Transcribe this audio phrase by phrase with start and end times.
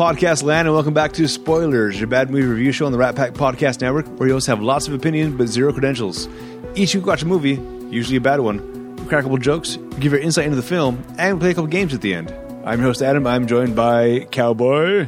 [0.00, 2.86] Hello there in podcast land, and welcome back to Spoilers, your bad movie review show
[2.86, 5.74] on the Rat Pack Podcast Network, where you also have lots of opinions but zero
[5.74, 6.26] credentials.
[6.74, 7.60] Each week, we watch a movie,
[7.94, 11.04] usually a bad one, we crack a couple jokes, give your insight into the film,
[11.18, 12.30] and we play a couple games at the end.
[12.64, 13.26] I'm your host, Adam.
[13.26, 15.06] I'm joined by Cowboy.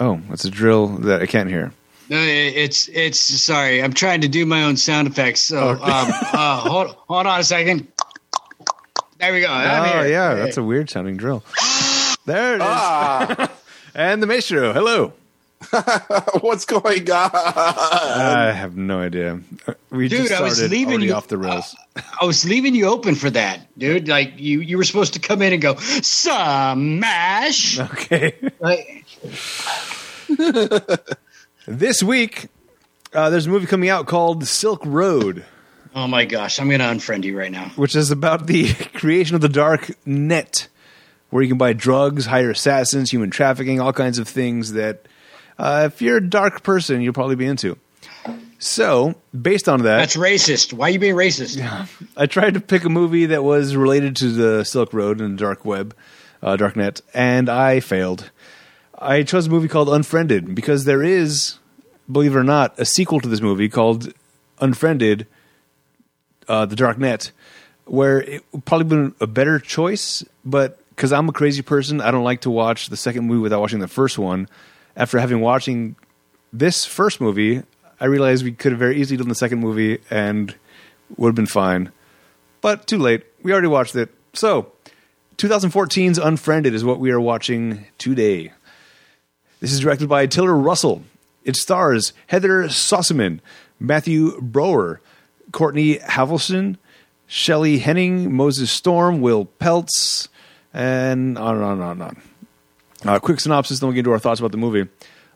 [0.00, 1.72] Oh, that's a drill that I can't hear.
[2.10, 3.82] No, it's it's sorry.
[3.82, 5.40] I'm trying to do my own sound effects.
[5.40, 7.88] So um, uh, hold hold on a second.
[9.18, 9.48] There we go.
[9.48, 11.42] Oh, yeah, that's a weird sounding drill.
[12.26, 13.48] There it is.
[13.94, 14.72] and the Maestro.
[14.72, 15.12] Hello.
[16.42, 17.30] What's going on?
[17.32, 19.40] I have no idea.
[19.90, 21.74] We Dude, just I was started leaving you- off the rails.
[22.20, 24.06] I was leaving you open for that, dude.
[24.06, 27.80] Like you you were supposed to come in and go smash.
[27.80, 28.34] okay.
[28.60, 29.06] Like,
[31.68, 32.46] This week,
[33.12, 35.44] uh, there's a movie coming out called Silk Road,
[35.96, 37.70] oh my gosh, I'm gonna unfriend you right now.
[37.76, 40.68] which is about the creation of the dark net,
[41.30, 45.06] where you can buy drugs, hire assassins, human trafficking, all kinds of things that,
[45.58, 47.76] uh, if you're a dark person, you'll probably be into.
[48.58, 50.72] So, based on that, That's racist.
[50.72, 51.60] Why are you being racist?
[52.16, 55.42] I tried to pick a movie that was related to the Silk Road and the
[55.42, 55.94] dark web,
[56.42, 58.30] uh, dark net, and I failed.
[58.98, 61.58] I chose a movie called Unfriended because there is,
[62.10, 64.12] believe it or not, a sequel to this movie called
[64.58, 65.26] Unfriended,
[66.48, 67.30] uh, the Dark Net,
[67.84, 72.10] where it would probably been a better choice, but because I'm a crazy person, I
[72.10, 74.48] don't like to watch the second movie without watching the first one.
[74.96, 75.94] After having watching
[76.54, 77.62] this first movie,
[78.00, 80.54] I realized we could have very easily done the second movie and
[81.18, 81.92] would have been fine.
[82.62, 83.24] But too late.
[83.42, 84.08] We already watched it.
[84.32, 84.72] So,
[85.36, 88.52] 2014's Unfriended is what we are watching today.
[89.60, 91.02] This is directed by Tiller Russell.
[91.44, 93.40] It stars Heather Sossaman,
[93.78, 95.02] Matthew Brower,
[95.52, 96.78] Courtney Havelson,
[97.26, 100.28] Shelley Hennig, Moses Storm, Will Peltz,
[100.76, 102.22] and on and on and on and on.
[103.04, 104.88] Uh, quick synopsis, then we'll get into our thoughts about the movie.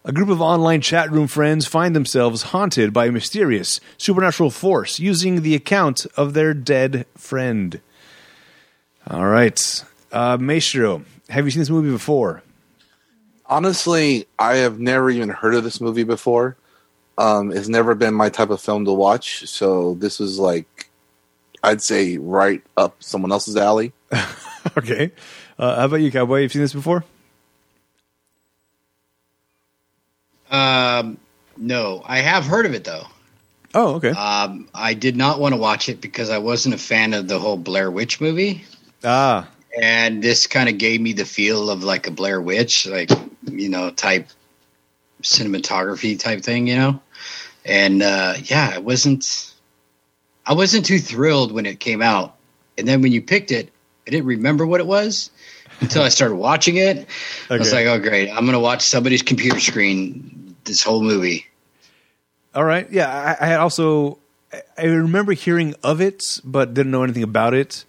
[0.04, 4.98] A group of online chat room friends find themselves haunted by a mysterious supernatural force
[4.98, 7.80] using the account of their dead friend.
[9.08, 9.84] All right.
[10.12, 12.42] Uh, Maestro, have you seen this movie before?
[13.46, 16.56] Honestly, I have never even heard of this movie before.
[17.18, 20.88] Um, it's never been my type of film to watch, so this was like,
[21.62, 23.92] I'd say, right up someone else's alley.
[24.76, 25.12] Okay.
[25.59, 26.41] Uh, how about you, Cowboy?
[26.41, 27.04] You've seen this before?
[30.50, 31.19] Um,
[31.56, 33.04] no, I have heard of it though.
[33.75, 34.10] Oh, okay.
[34.10, 37.38] Um, I did not want to watch it because I wasn't a fan of the
[37.38, 38.65] whole Blair Witch movie.
[39.04, 39.48] ah,
[39.81, 43.10] and this kind of gave me the feel of like a Blair Witch, like
[43.50, 44.28] you know, type
[45.22, 47.00] cinematography type thing, you know.
[47.65, 49.54] And uh, yeah, I wasn't,
[50.44, 52.37] I wasn't too thrilled when it came out,
[52.77, 53.71] and then when you picked it,
[54.06, 55.30] I didn't remember what it was
[55.80, 57.06] until I started watching it.
[57.48, 61.46] I was like, oh great, I'm gonna watch somebody's computer screen this whole movie.
[62.54, 62.90] all right.
[62.90, 64.18] Yeah, I, I also
[64.52, 67.84] I- I remember hearing of it, but didn't know anything about it.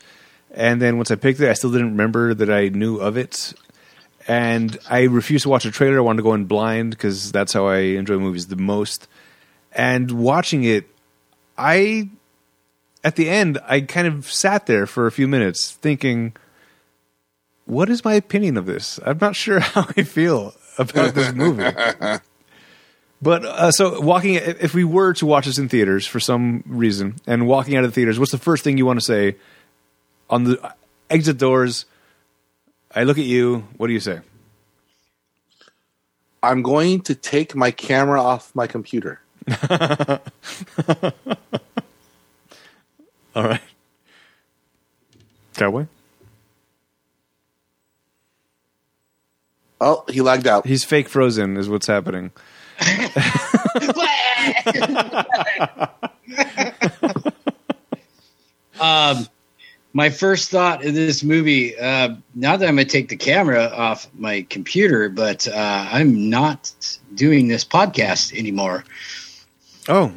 [0.53, 3.53] And then once I picked it, I still didn't remember that I knew of it.
[4.27, 5.97] And I refused to watch a trailer.
[5.97, 9.07] I wanted to go in blind because that's how I enjoy movies the most.
[9.71, 10.85] And watching it,
[11.57, 12.09] I
[13.03, 16.33] at the end, I kind of sat there for a few minutes thinking,
[17.65, 18.99] what is my opinion of this?
[19.05, 21.63] I'm not sure how I feel about this movie.
[23.21, 27.17] But uh, so walking, if we were to watch this in theaters for some reason,
[27.27, 29.35] and walking out of the theaters, what's the first thing you want to say
[30.27, 30.73] on the
[31.09, 31.85] exit doors?
[32.95, 33.67] I look at you.
[33.77, 34.21] What do you say?
[36.41, 39.21] I'm going to take my camera off my computer.
[43.35, 43.61] All right,
[45.55, 45.85] cowboy.
[49.79, 50.67] Oh, he lagged out.
[50.67, 52.31] He's fake frozen, is what's happening.
[58.79, 59.27] um,
[59.93, 63.65] my first thought in this movie, uh, not that I'm going to take the camera
[63.65, 66.73] off my computer, but uh, I'm not
[67.15, 68.83] doing this podcast anymore
[69.89, 70.13] Oh,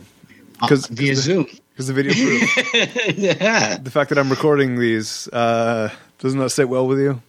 [0.65, 1.47] uh, because via Zoom.
[1.71, 3.19] because the video proof.
[3.19, 3.77] yeah.
[3.79, 7.21] the fact that I'm recording these uh, doesn't that sit well with you?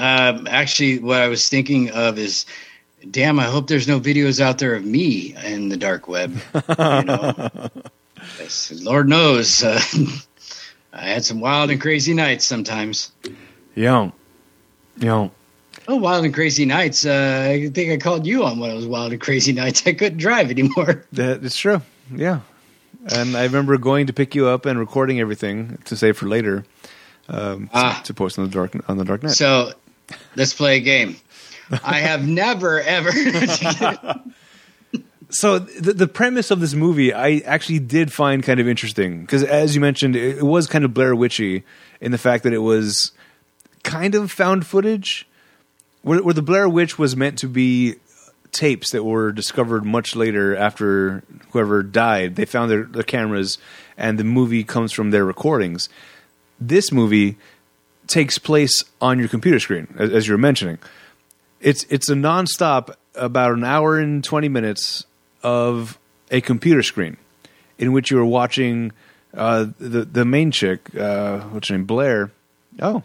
[0.00, 2.46] Um, actually, what I was thinking of is,
[3.10, 6.36] damn, I hope there's no videos out there of me in the dark web.
[6.78, 7.50] You know?
[8.38, 9.78] Yes, Lord knows, uh,
[10.94, 13.12] I had some wild and crazy nights sometimes.
[13.74, 14.12] Yeah,
[14.96, 15.28] yeah.
[15.86, 17.04] Oh, wild and crazy nights.
[17.04, 19.86] Uh, I think I called you on one of those wild and crazy nights.
[19.86, 21.04] I couldn't drive anymore.
[21.12, 21.82] That it's true.
[22.14, 22.40] Yeah.
[23.12, 26.64] And I remember going to pick you up and recording everything to save for later,
[27.28, 28.02] um, to- Ah.
[28.04, 29.32] to, post on the dark on the dark net.
[29.32, 29.72] So
[30.36, 31.16] let's play a game.
[31.82, 33.12] I have never ever.
[35.30, 39.42] so the, the premise of this movie I actually did find kind of interesting because,
[39.42, 41.64] as you mentioned, it, it was kind of Blair Witchy
[42.00, 43.12] in the fact that it was
[43.82, 45.26] kind of found footage,
[46.02, 47.96] where, where the Blair Witch was meant to be
[48.54, 52.36] tapes that were discovered much later after whoever died.
[52.36, 53.58] They found their, their cameras,
[53.98, 55.88] and the movie comes from their recordings.
[56.60, 57.36] This movie
[58.06, 60.78] takes place on your computer screen, as, as you were mentioning.
[61.60, 65.04] It's it's a nonstop, about an hour and twenty minutes
[65.42, 65.98] of
[66.30, 67.16] a computer screen,
[67.78, 68.92] in which you are watching
[69.34, 72.30] uh, the the main chick, uh, what's her name, Blair.
[72.80, 73.02] Oh,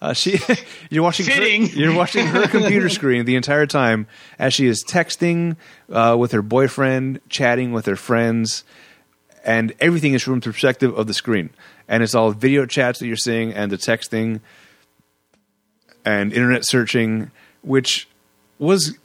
[0.00, 0.38] uh, she,
[0.90, 1.26] you're watching.
[1.26, 4.06] Her, you're watching her computer screen the entire time
[4.38, 5.56] as she is texting
[5.90, 8.64] uh, with her boyfriend, chatting with her friends,
[9.44, 11.50] and everything is from the perspective of the screen.
[11.88, 14.40] And it's all video chats that you're seeing, and the texting,
[16.04, 17.30] and internet searching,
[17.62, 18.08] which
[18.58, 18.96] was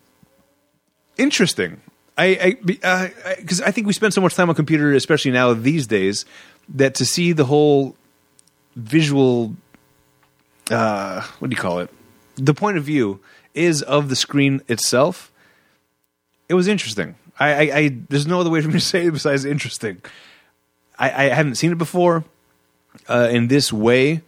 [1.18, 1.82] interesting.
[2.16, 5.54] I because I, uh, I think we spend so much time on computer, especially now
[5.56, 6.26] these days,
[6.70, 7.96] that to see the whole
[8.76, 9.56] visual
[10.72, 11.90] uh, what do you call it?
[12.36, 13.20] The point of view
[13.54, 15.32] is of the screen itself.
[16.50, 17.16] It was interesting.
[17.40, 20.02] I, I, I there's no other way for me to say it besides interesting.
[20.98, 22.24] I, I haven't seen it before
[23.10, 24.22] uh, in this way,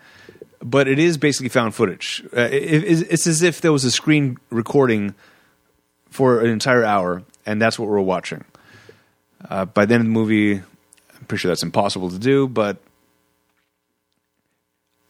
[0.62, 2.24] but it is basically found footage.
[2.36, 5.16] Uh, it, it's, it's as if there was a screen recording
[6.10, 8.44] for an entire hour, and that's what we're watching.
[9.48, 12.78] Uh, by the end of the movie, I'm pretty sure that's impossible to do, but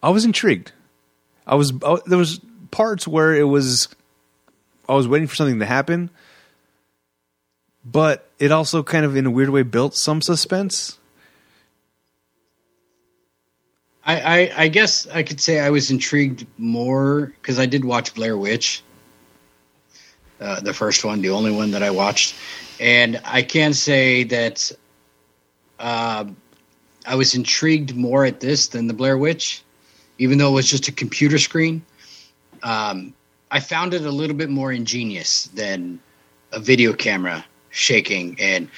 [0.04, 0.74] I was intrigued.
[1.48, 2.40] I was I, there was
[2.72, 3.88] parts where it was
[4.88, 6.10] I was waiting for something to happen,
[7.84, 11.00] but it also kind of in a weird way built some suspense.
[14.06, 18.14] I, I, I guess I could say I was intrigued more because I did watch
[18.14, 18.84] Blair Witch,
[20.40, 22.36] uh, the first one, the only one that I watched,
[22.80, 24.72] and I can say that
[25.80, 26.26] uh,
[27.06, 29.64] I was intrigued more at this than the Blair Witch,
[30.18, 31.84] even though it was just a computer screen.
[32.64, 33.14] Um,
[33.52, 36.00] I found it a little bit more ingenious than
[36.52, 38.70] a video camera shaking and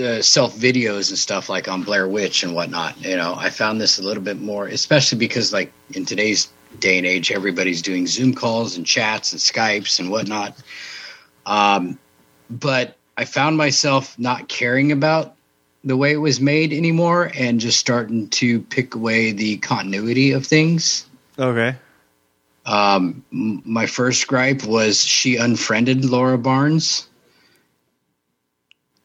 [0.00, 3.02] uh, self videos and stuff like on Blair Witch and whatnot.
[3.02, 6.98] You know, I found this a little bit more, especially because like in today's day
[6.98, 10.56] and age, everybody's doing Zoom calls and chats and Skypes and whatnot.
[11.46, 11.98] Um,
[12.50, 15.34] but I found myself not caring about
[15.84, 20.46] the way it was made anymore and just starting to pick away the continuity of
[20.46, 21.06] things.
[21.38, 21.76] Okay.
[22.64, 27.08] Um, my first gripe was she unfriended Laura Barnes.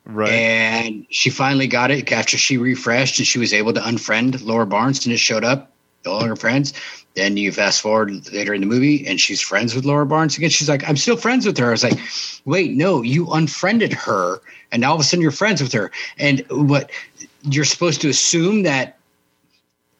[0.05, 0.31] Right.
[0.31, 4.65] And she finally got it after she refreshed and she was able to unfriend Laura
[4.65, 5.71] Barnes and it showed up,
[6.05, 6.73] all longer friends.
[7.15, 10.49] Then you fast forward later in the movie and she's friends with Laura Barnes again.
[10.49, 11.67] She's like, I'm still friends with her.
[11.67, 11.99] I was like,
[12.45, 14.39] wait, no, you unfriended her
[14.71, 15.91] and now all of a sudden you're friends with her.
[16.19, 16.91] And what
[17.43, 18.97] you're supposed to assume that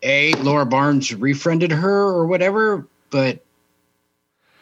[0.04, 3.44] A, Laura Barnes refriended her or whatever, but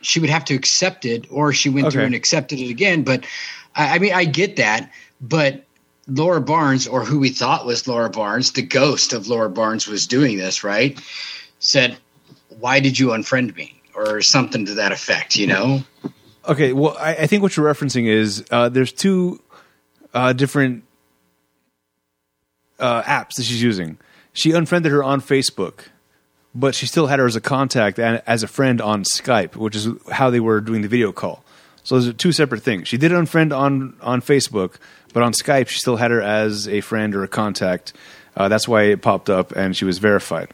[0.01, 3.03] she would have to accept it or she went through and accepted it again.
[3.03, 3.25] But
[3.75, 5.64] I, I mean, I get that, but
[6.07, 10.05] Laura Barnes, or who we thought was Laura Barnes, the ghost of Laura Barnes was
[10.05, 10.99] doing this, right?
[11.59, 11.97] Said,
[12.59, 13.81] Why did you unfriend me?
[13.95, 15.81] Or something to that effect, you know?
[16.47, 19.41] Okay, well, I, I think what you're referencing is uh, there's two
[20.13, 20.83] uh, different
[22.77, 23.97] uh, apps that she's using.
[24.33, 25.85] She unfriended her on Facebook,
[26.53, 29.75] but she still had her as a contact and as a friend on Skype, which
[29.75, 31.43] is how they were doing the video call.
[31.83, 32.87] So those are two separate things.
[32.87, 34.75] She did unfriend on on Facebook,
[35.15, 37.93] but on Skype she still had her as a friend or a contact.
[38.35, 40.49] Uh, that's why it popped up and she was verified.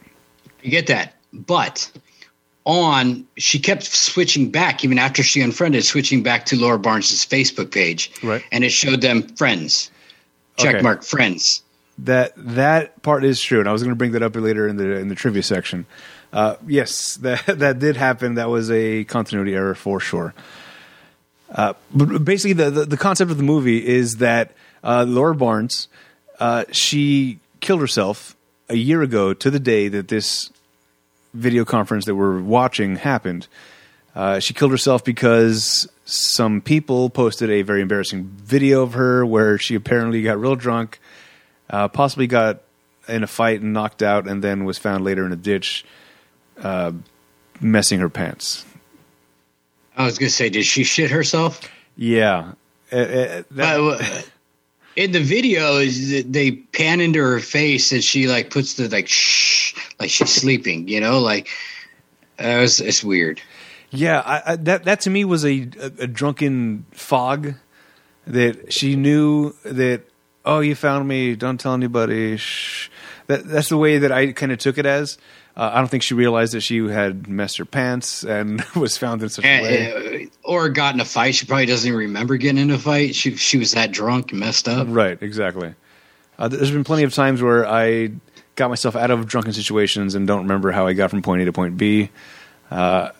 [0.62, 1.14] You get that.
[1.32, 1.90] But
[2.64, 7.72] on, she kept switching back, even after she unfriended, switching back to Laura Barnes's Facebook
[7.72, 8.12] page.
[8.22, 8.44] Right.
[8.52, 9.90] And it showed them friends.
[10.58, 10.82] Check Okay.
[10.82, 11.64] mark friends.
[11.98, 14.76] That that part is true, and I was going to bring that up later in
[14.76, 15.86] the in the trivia section.
[16.32, 18.36] Uh, yes, that that did happen.
[18.36, 20.34] That was a continuity error for sure.
[21.52, 25.88] Uh, basically, the, the the concept of the movie is that uh, Laura Barnes
[26.40, 28.34] uh, she killed herself
[28.68, 30.50] a year ago to the day that this
[31.34, 33.46] video conference that we're watching happened.
[34.14, 39.56] Uh, she killed herself because some people posted a very embarrassing video of her where
[39.56, 40.98] she apparently got real drunk,
[41.70, 42.60] uh, possibly got
[43.08, 45.84] in a fight and knocked out, and then was found later in a ditch,
[46.60, 46.92] uh,
[47.60, 48.64] messing her pants.
[49.96, 51.60] I was going to say, did she shit herself?
[51.96, 52.52] Yeah,
[52.90, 54.26] Uh, uh, that-
[54.96, 59.74] in the video, they pan into her face and she like puts the like shh,
[59.98, 61.48] like she's sleeping, you know, like
[62.38, 63.40] Uh, it was, it's weird.
[63.90, 67.54] Yeah, I, I, that that to me was a, a, a drunken fog
[68.26, 70.02] that she knew that.
[70.44, 71.36] Oh, you found me!
[71.36, 72.36] Don't tell anybody.
[72.38, 72.88] Shh.
[73.28, 75.18] That that's the way that I kind of took it as.
[75.54, 79.22] Uh, I don't think she realized that she had messed her pants and was found
[79.22, 80.24] in such a way.
[80.24, 81.34] Uh, or got in a fight.
[81.34, 83.14] She probably doesn't even remember getting in a fight.
[83.14, 84.86] She she was that drunk and messed up.
[84.90, 85.74] Right, exactly.
[86.38, 88.12] Uh, there's been plenty of times where I
[88.56, 91.44] got myself out of drunken situations and don't remember how I got from point A
[91.46, 92.10] to point B.
[92.70, 93.10] Uh,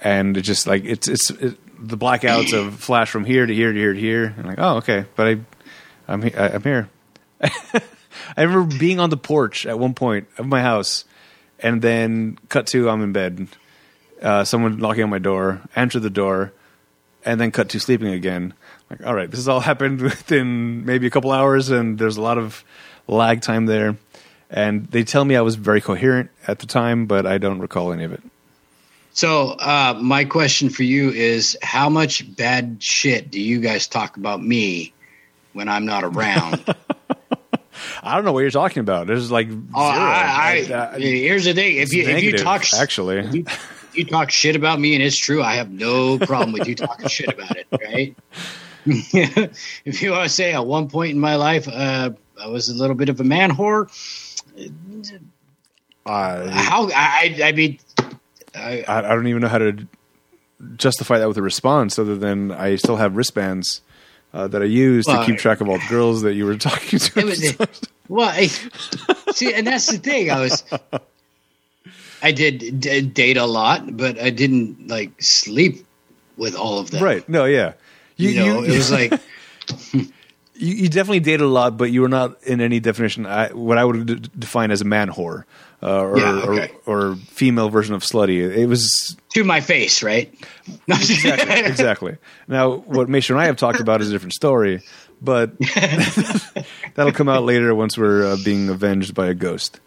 [0.00, 3.72] and it just like it's it's it, the blackouts of flash from here to here
[3.72, 4.34] to here to here.
[4.36, 5.30] And like, oh, okay, but I,
[6.08, 6.88] I'm I'm here.
[8.36, 11.04] I remember being on the porch at one point of my house,
[11.64, 13.48] and then cut to I'm in bed.
[14.22, 16.52] Uh, someone knocking on my door, answer the door,
[17.24, 18.54] and then cut to sleeping again.
[18.90, 22.22] Like, all right, this has all happened within maybe a couple hours, and there's a
[22.22, 22.62] lot of
[23.08, 23.96] lag time there.
[24.50, 27.92] And they tell me I was very coherent at the time, but I don't recall
[27.92, 28.22] any of it.
[29.14, 34.16] So, uh, my question for you is how much bad shit do you guys talk
[34.16, 34.92] about me
[35.54, 36.62] when I'm not around?
[38.04, 39.06] I don't know what you're talking about.
[39.06, 39.62] There's like zero.
[39.74, 43.44] Oh, I, I, I- here's the thing: if you if you talk actually, if you,
[43.46, 46.74] if you talk shit about me and it's true, I have no problem with you
[46.74, 48.14] talking shit about it, right?
[48.86, 52.74] if you want to say at one point in my life, uh, I was a
[52.74, 53.88] little bit of a man whore.
[56.06, 57.78] I, How I I mean,
[58.54, 59.86] I, I don't even know how to
[60.76, 63.80] justify that with a response other than I still have wristbands
[64.34, 66.98] uh, that I use to keep track of all the girls that you were talking
[66.98, 67.18] to.
[67.20, 67.24] It
[67.58, 68.46] was- well, I,
[69.32, 70.30] see, and that's the thing.
[70.30, 70.64] I was,
[72.22, 75.86] I did d- date a lot, but I didn't like sleep
[76.36, 77.02] with all of them.
[77.02, 77.28] right?
[77.28, 77.74] No, yeah.
[78.16, 79.12] You, know, it was like,
[79.92, 80.04] you,
[80.54, 83.84] you definitely dated a lot, but you were not in any definition I, what I
[83.84, 85.44] would d- define as a man whore
[85.82, 86.72] uh, or, Yeah, okay.
[86.86, 88.38] or or female version of slutty.
[88.56, 90.32] It was to my face, right?
[90.88, 92.16] Exactly exactly.
[92.46, 94.80] Now, what Mason and I have talked about is a different story,
[95.20, 95.58] but
[96.94, 99.80] that'll come out later once we're uh, being avenged by a ghost.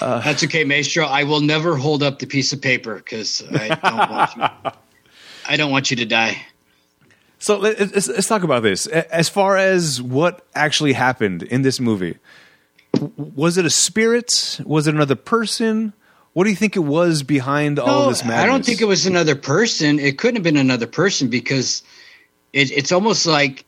[0.00, 1.04] That's okay, Maestro.
[1.04, 4.70] I will never hold up the piece of paper because I don't want you.
[5.48, 6.44] I don't want you to die.
[7.38, 8.86] So let- let's, let's talk about this.
[8.86, 12.16] As far as what actually happened in this movie,
[13.16, 14.60] was it a spirit?
[14.64, 15.92] Was it another person?
[16.32, 18.42] What do you think it was behind all No, this madness?
[18.42, 19.98] I don't think it was another person.
[19.98, 21.82] It couldn't have been another person because
[22.52, 23.64] it, it's almost like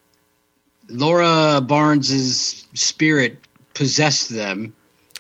[0.88, 3.38] Laura Barnes's spirit
[3.74, 4.74] possessed them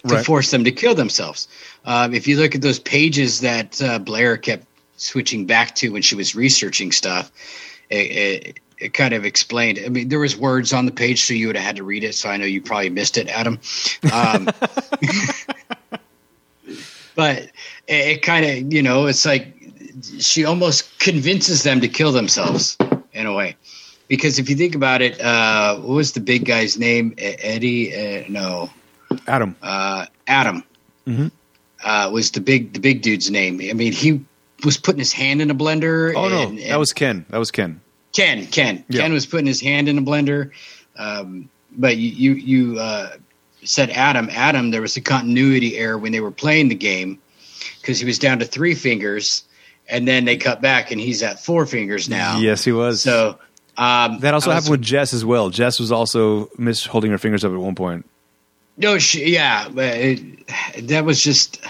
[0.06, 0.26] to Right.
[0.26, 1.48] force them to kill themselves.
[1.86, 4.66] Um, if you look at those pages that uh, Blair kept
[4.96, 7.32] switching back to when she was researching stuff,
[7.88, 9.80] it, it, it kind of explained.
[9.84, 12.04] I mean, there was words on the page, so you would have had to read
[12.04, 12.14] it.
[12.14, 13.58] So I know you probably missed it, Adam.
[14.12, 14.46] Um,
[17.14, 17.52] but it,
[17.86, 19.54] it kind of, you know, it's like
[20.18, 22.76] she almost convinces them to kill themselves
[23.12, 23.56] in a way.
[24.08, 27.14] Because if you think about it, uh, what was the big guy's name?
[27.18, 27.94] Eddie?
[27.94, 28.70] Uh, no,
[29.26, 29.56] Adam.
[29.62, 30.62] uh, Adam
[31.08, 31.30] Mhm.
[31.82, 33.60] uh, was the big the big dude's name.
[33.62, 34.20] I mean, he
[34.64, 36.12] was putting his hand in a blender.
[36.14, 37.24] Oh no, and- that was Ken.
[37.30, 37.80] That was Ken.
[38.12, 38.46] Ken.
[38.46, 38.84] Ken.
[38.88, 39.00] Yeah.
[39.02, 40.50] Ken was putting his hand in a blender.
[40.96, 42.32] Um, but you you,
[42.74, 43.10] you uh,
[43.64, 44.28] said Adam.
[44.30, 44.70] Adam.
[44.70, 47.18] There was a continuity error when they were playing the game
[47.80, 49.42] because he was down to three fingers,
[49.88, 52.38] and then they cut back and he's at four fingers now.
[52.38, 53.00] Yes, he was.
[53.00, 53.38] So
[53.76, 55.50] um, that also was- happened with Jess as well.
[55.50, 58.08] Jess was also miss holding her fingers up at one point.
[58.76, 61.60] No, she, yeah, but it, that was just.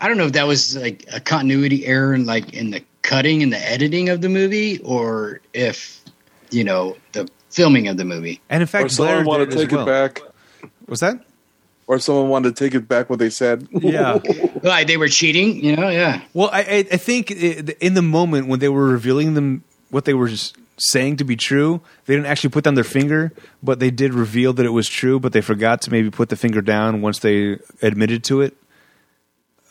[0.00, 3.42] I don't know if that was like a continuity error in like in the cutting
[3.42, 6.00] and the editing of the movie, or if
[6.50, 8.40] you know the filming of the movie.
[8.48, 9.82] And in Or fact, Blair someone wanted to take well.
[9.82, 10.22] it back.
[10.88, 11.22] Was that?
[11.86, 13.68] Or someone wanted to take it back what they said.
[13.70, 14.18] Yeah.
[14.62, 15.90] Like they were cheating, you know?
[15.90, 16.22] Yeah.
[16.32, 20.14] Well, I, I, I think in the moment when they were revealing them what they
[20.14, 23.90] were just saying to be true, they didn't actually put down their finger, but they
[23.90, 25.20] did reveal that it was true.
[25.20, 28.56] But they forgot to maybe put the finger down once they admitted to it.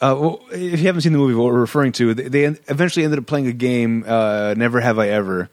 [0.01, 3.05] Uh, well, if you haven't seen the movie, what we're referring to, they, they eventually
[3.05, 5.49] ended up playing a game, uh, "Never Have I Ever,"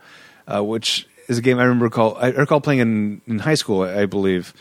[0.48, 3.82] uh, which is a game I remember recall I recall playing in, in high school,
[3.82, 4.52] I, I believe,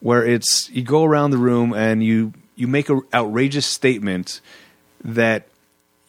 [0.00, 4.40] where it's you go around the room and you you make an outrageous statement
[5.02, 5.46] that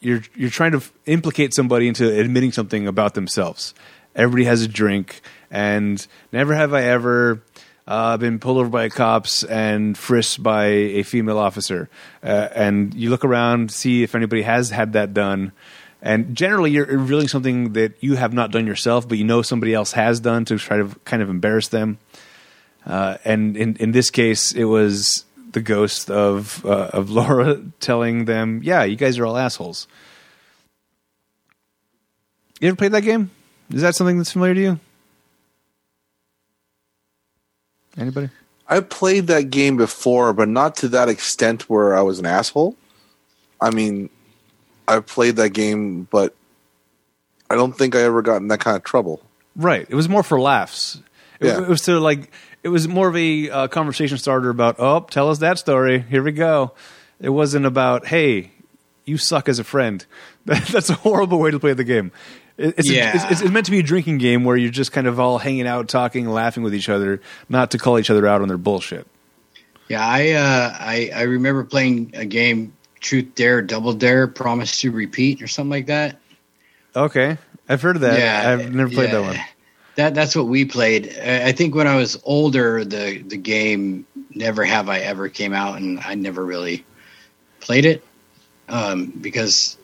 [0.00, 3.74] you're you're trying to implicate somebody into admitting something about themselves.
[4.14, 7.42] Everybody has a drink, and never have I ever
[7.86, 11.88] uh, been pulled over by cops and frisked by a female officer.
[12.22, 15.52] Uh, and you look around, see if anybody has had that done.
[16.00, 19.72] And generally, you're revealing something that you have not done yourself, but you know somebody
[19.72, 21.98] else has done to try to kind of embarrass them.
[22.86, 28.26] Uh, and in in this case, it was the ghost of uh, of Laura telling
[28.26, 29.88] them, "Yeah, you guys are all assholes."
[32.60, 33.30] You ever played that game?
[33.70, 34.80] Is that something that's familiar to you?
[37.96, 38.30] Anybody?
[38.68, 42.76] I played that game before, but not to that extent where I was an asshole.
[43.60, 44.10] I mean,
[44.88, 46.34] I played that game, but
[47.50, 49.20] I don't think I ever got in that kind of trouble.
[49.54, 49.86] Right.
[49.88, 51.00] It was more for laughs.
[51.40, 51.62] It, Yeah.
[51.62, 52.30] it was to like.
[52.62, 54.76] It was more of a uh, conversation starter about.
[54.78, 56.00] Oh, tell us that story.
[56.00, 56.72] Here we go.
[57.20, 58.06] It wasn't about.
[58.06, 58.52] Hey,
[59.04, 60.04] you suck as a friend.
[60.46, 62.10] That's a horrible way to play the game.
[62.56, 63.12] It- It's, Yeah.
[63.30, 65.66] it's, it's meant to be a drinking game where you're just kind of all hanging
[65.66, 69.06] out, talking, laughing with each other, not to call each other out on their bullshit.
[69.88, 74.90] Yeah, I uh, I I remember playing a game, Truth Dare, Double Dare, Promise to
[74.90, 76.18] Repeat, or something like that.
[76.96, 77.36] Okay,
[77.68, 78.18] I've heard of that.
[78.18, 79.36] yeah, I've never played that one.
[79.96, 81.14] That that's what we played.
[81.22, 85.52] I I think when I was older, the the game Never Have I Ever came
[85.52, 86.84] out, and I never really
[87.60, 88.02] played it
[88.70, 89.76] um, because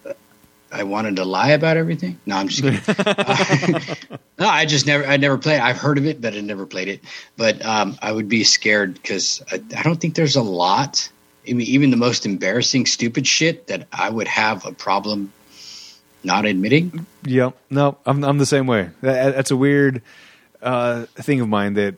[0.72, 2.18] I wanted to lie about everything.
[2.26, 3.96] No, I'm just kidding.
[4.38, 5.60] no, I just never I never played.
[5.60, 7.00] I've heard of it, but I never played it.
[7.36, 11.10] But um, I would be scared because I, I don't think there's a lot.
[11.48, 15.32] I mean, even the most embarrassing, stupid shit that I would have a problem
[16.22, 17.06] not admitting.
[17.24, 17.56] Yep.
[17.70, 18.90] No, I'm I'm the same way.
[19.00, 20.02] That, that's a weird
[20.62, 21.96] uh, thing of mine that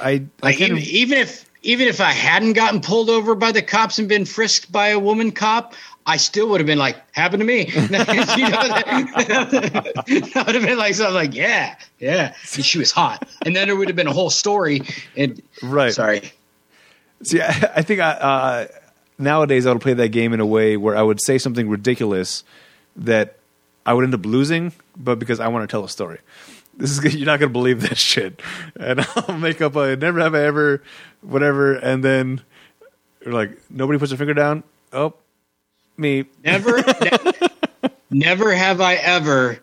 [0.00, 3.50] I, I Like even, of- even if even if I hadn't gotten pulled over by
[3.52, 5.74] the cops and been frisked by a woman cop,
[6.08, 7.66] I still would have been like, happened to me.
[7.66, 13.28] you know, that, that would have been like something like, yeah, yeah, she was hot,
[13.44, 14.82] and then there would have been a whole story.
[15.16, 15.92] And Right.
[15.92, 16.32] sorry,
[17.22, 18.66] See, I, I think I, uh,
[19.18, 22.44] nowadays I would play that game in a way where I would say something ridiculous
[22.94, 23.36] that
[23.84, 26.18] I would end up losing, but because I want to tell a story.
[26.76, 28.40] This is you're not gonna believe this shit,
[28.78, 30.82] and I'll make up a never have I ever,
[31.22, 32.42] whatever, and then
[33.24, 34.62] you're like nobody puts their finger down.
[34.92, 35.14] Oh,
[35.98, 36.24] me.
[36.44, 37.48] never, ne-
[38.10, 39.58] never have I ever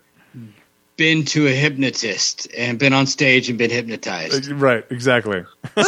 [0.96, 4.52] been to a hypnotist and been on stage and been hypnotized.
[4.52, 5.44] Uh, right, exactly.
[5.76, 5.86] Come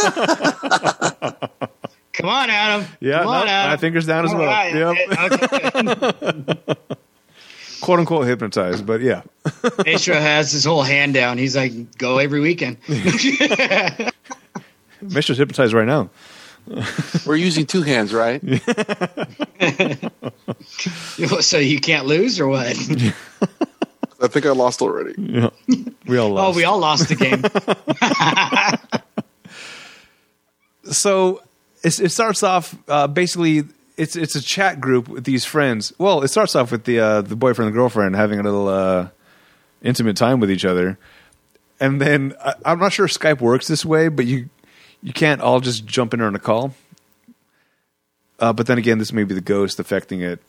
[2.29, 2.87] on, Adam.
[3.01, 3.71] Yeah, Come on, no, Adam.
[3.71, 4.47] my fingers down as All well.
[4.47, 4.73] right.
[4.73, 4.97] Yep.
[6.55, 6.85] Okay.
[7.81, 9.21] Quote unquote hypnotized, but yeah.
[9.85, 11.37] Maestro has his whole hand down.
[11.37, 12.77] He's like, go every weekend.
[15.01, 16.09] Maestro's hypnotized right now.
[17.25, 18.41] We're using two hands, right?
[21.41, 22.67] so you can't lose or what?
[24.21, 25.13] I think I lost already.
[25.17, 25.49] Yeah.
[26.07, 26.53] We all lost.
[26.53, 27.43] Oh, we all lost the game.
[30.91, 31.41] so
[31.83, 33.63] it's, it starts off uh, basically
[33.97, 35.93] it's it's a chat group with these friends.
[35.97, 39.09] Well, it starts off with the uh, the boyfriend and girlfriend having a little uh,
[39.81, 40.97] intimate time with each other,
[41.79, 44.49] and then I, I'm not sure if Skype works this way, but you
[45.05, 46.73] you can't all just jump in on a call.
[48.39, 50.41] Uh, but then again, this may be the ghost affecting it,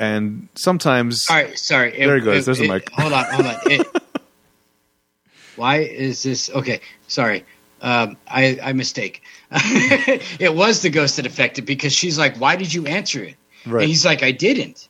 [0.00, 1.92] and sometimes All right, sorry.
[1.92, 2.44] There he goes.
[2.44, 2.90] There's the mic.
[2.90, 3.56] Hold on, hold on.
[3.66, 3.86] It-
[5.56, 6.50] why is this?
[6.50, 7.44] Okay, sorry.
[7.80, 9.22] Um, I, I mistake.
[9.52, 13.82] it was the ghost that affected because she's like, "Why did you answer it?" Right.
[13.82, 14.88] And he's like, "I didn't."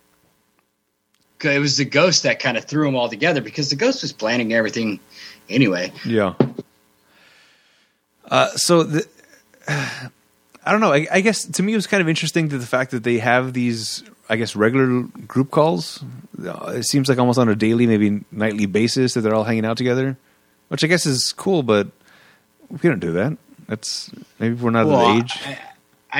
[1.42, 4.14] It was the ghost that kind of threw them all together because the ghost was
[4.14, 4.98] planning everything
[5.50, 5.92] anyway.
[6.06, 6.32] Yeah.
[8.30, 9.06] Uh, so the,
[9.68, 10.92] I don't know.
[10.92, 13.18] I, I guess to me it was kind of interesting to the fact that they
[13.18, 16.02] have these, I guess, regular group calls.
[16.42, 19.66] Uh, It seems like almost on a daily, maybe nightly basis that they're all hanging
[19.66, 20.16] out together,
[20.68, 21.62] which I guess is cool.
[21.62, 21.88] But
[22.70, 23.36] we don't do that.
[23.68, 25.38] That's maybe we're not Well, of the age.
[25.44, 25.58] I,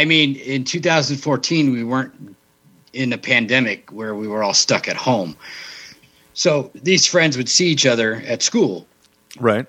[0.02, 2.36] I mean, in 2014, we weren't
[2.92, 5.36] in a pandemic where we were all stuck at home.
[6.34, 8.86] So these friends would see each other at school.
[9.38, 9.66] right.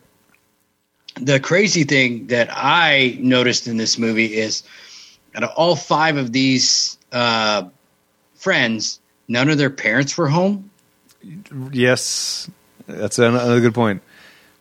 [1.15, 4.63] The crazy thing that I noticed in this movie is
[5.35, 7.69] out of all five of these uh,
[8.35, 10.69] friends, none of their parents were home
[11.71, 12.49] Yes,
[12.87, 14.01] that's another good point.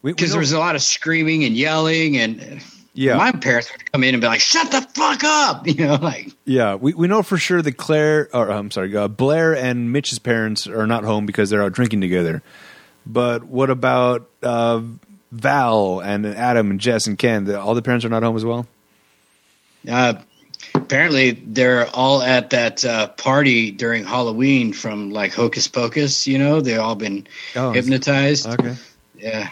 [0.02, 2.62] Because there was a lot of screaming and yelling and
[2.92, 5.96] yeah, my parents would come in and be like shut the fuck up you know
[5.96, 9.92] like Yeah, we, we know for sure that Claire, or I'm sorry, uh, Blair and
[9.92, 12.42] Mitch's parents are not home because they're out drinking together.
[13.06, 14.82] But what about uh,
[15.34, 17.44] Val and Adam and Jess and Ken?
[17.44, 18.66] The, all the parents are not home as well.
[19.88, 20.14] Uh,
[20.74, 26.26] apparently, they're all at that uh, party during Halloween from like Hocus Pocus.
[26.26, 28.46] You know, they've all been Oh, hypnotized.
[28.46, 28.76] Okay,
[29.18, 29.50] Yeah,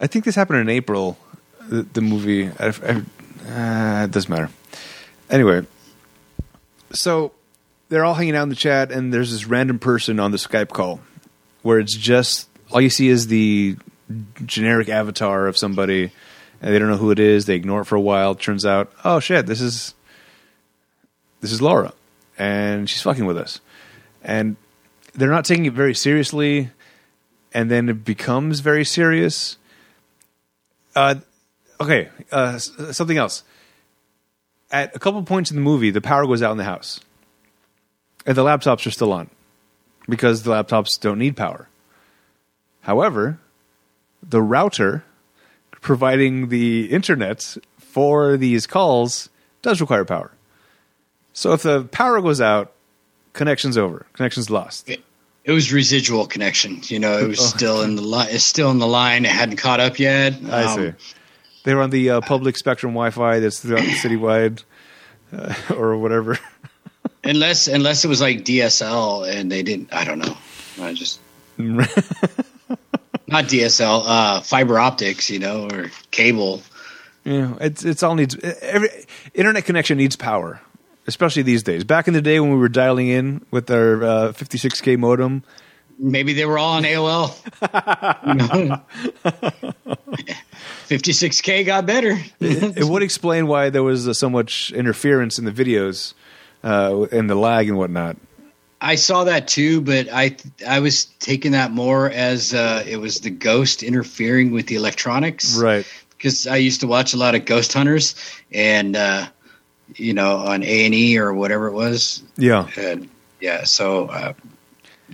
[0.00, 1.18] I think this happened in April.
[1.68, 4.50] The, the movie, I, I, uh, it doesn't matter.
[5.30, 5.66] Anyway,
[6.92, 7.32] so
[7.88, 10.68] they're all hanging out in the chat, and there's this random person on the Skype
[10.68, 11.00] call
[11.62, 13.76] where it's just all you see is the
[14.44, 16.10] generic avatar of somebody,
[16.60, 17.46] and they don't know who it is.
[17.46, 18.34] They ignore it for a while.
[18.34, 19.94] Turns out, oh shit, this is
[21.40, 21.92] this is Laura,
[22.38, 23.60] and she's fucking with us.
[24.22, 24.56] And
[25.14, 26.70] they're not taking it very seriously,
[27.52, 29.58] and then it becomes very serious.
[30.96, 31.16] Uh,
[31.80, 33.44] okay, uh, something else.
[34.70, 37.00] At a couple points in the movie, the power goes out in the house,
[38.26, 39.30] and the laptops are still on
[40.08, 41.68] because the laptops don't need power.
[42.80, 43.38] However,
[44.28, 45.04] the router
[45.80, 49.28] providing the internet for these calls
[49.62, 50.30] does require power.
[51.32, 52.72] So if the power goes out,
[53.32, 54.06] connection's over.
[54.14, 54.88] Connection's lost.
[54.88, 56.80] It was residual connection.
[56.84, 58.28] You know, it was still in the line.
[58.30, 59.24] It's still in the line.
[59.26, 60.34] It hadn't caught up yet.
[60.50, 60.92] I Um, see.
[61.64, 64.62] They were on the uh, public spectrum Wi-Fi that's throughout citywide
[65.32, 66.38] uh, or whatever.
[67.24, 69.92] Unless, unless it was like DSL and they didn't.
[69.94, 70.36] I don't know.
[70.80, 71.20] I just
[73.34, 75.30] not DSL, uh, fiber optics.
[75.30, 76.62] You know, or cable.
[77.24, 78.88] Yeah, it's it's all needs every
[79.34, 80.60] internet connection needs power,
[81.06, 81.84] especially these days.
[81.84, 85.42] Back in the day when we were dialing in with our uh, 56k modem,
[85.98, 87.30] Maybe they were all on AOL.
[90.88, 92.18] 56K got better.
[92.40, 96.14] it would explain why there was uh, so much interference in the videos
[96.64, 98.16] uh, and the lag and whatnot.
[98.84, 103.20] I saw that too, but I I was taking that more as uh, it was
[103.20, 105.56] the ghost interfering with the electronics.
[105.56, 105.86] Right.
[106.10, 108.14] Because I used to watch a lot of Ghost Hunters,
[108.52, 109.26] and uh,
[109.96, 112.22] you know on A and E or whatever it was.
[112.36, 112.68] Yeah.
[112.76, 113.08] And
[113.40, 114.32] yeah, so uh,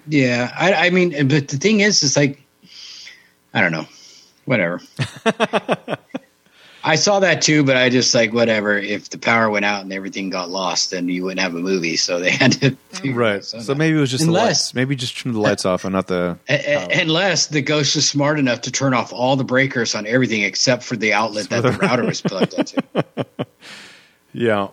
[0.09, 2.43] yeah, I, I mean, but the thing is, it's like
[3.55, 3.87] I don't know,
[4.47, 4.81] whatever.
[6.83, 8.77] I saw that too, but I just like whatever.
[8.79, 11.97] If the power went out and everything got lost, then you wouldn't have a movie.
[11.97, 12.77] So they had to
[13.13, 13.45] Right.
[13.45, 14.75] So maybe it was just the Unless- lights.
[14.75, 16.39] Maybe just turn the lights off and not the.
[16.49, 20.43] A- unless the ghost was smart enough to turn off all the breakers on everything
[20.43, 22.83] except for the outlet that the router was plugged into.
[24.33, 24.69] Yeah.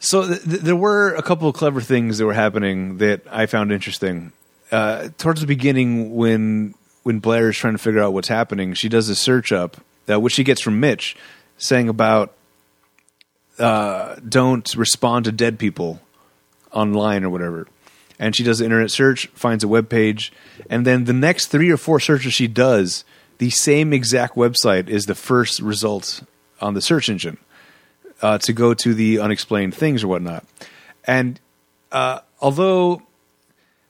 [0.00, 3.46] So th- th- there were a couple of clever things that were happening that I
[3.46, 4.32] found interesting.
[4.72, 8.88] Uh, towards the beginning, when when Blair is trying to figure out what's happening, she
[8.88, 9.76] does a search up,
[10.08, 11.16] uh, which she gets from Mitch,
[11.56, 12.34] saying about
[13.58, 16.00] uh, don't respond to dead people
[16.72, 17.66] online or whatever.
[18.18, 20.32] And she does an internet search, finds a web page,
[20.70, 23.04] and then the next three or four searches she does,
[23.38, 26.22] the same exact website is the first result
[26.60, 27.38] on the search engine
[28.22, 30.44] uh, to go to the unexplained things or whatnot.
[31.04, 31.40] And
[31.90, 33.02] uh, although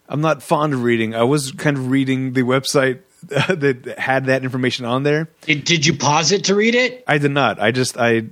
[0.09, 4.43] I'm not fond of reading, I was kind of reading the website that had that
[4.45, 5.29] information on there.
[5.43, 7.05] Did, did you pause it to read it?
[7.07, 7.61] I did not.
[7.61, 8.25] I just I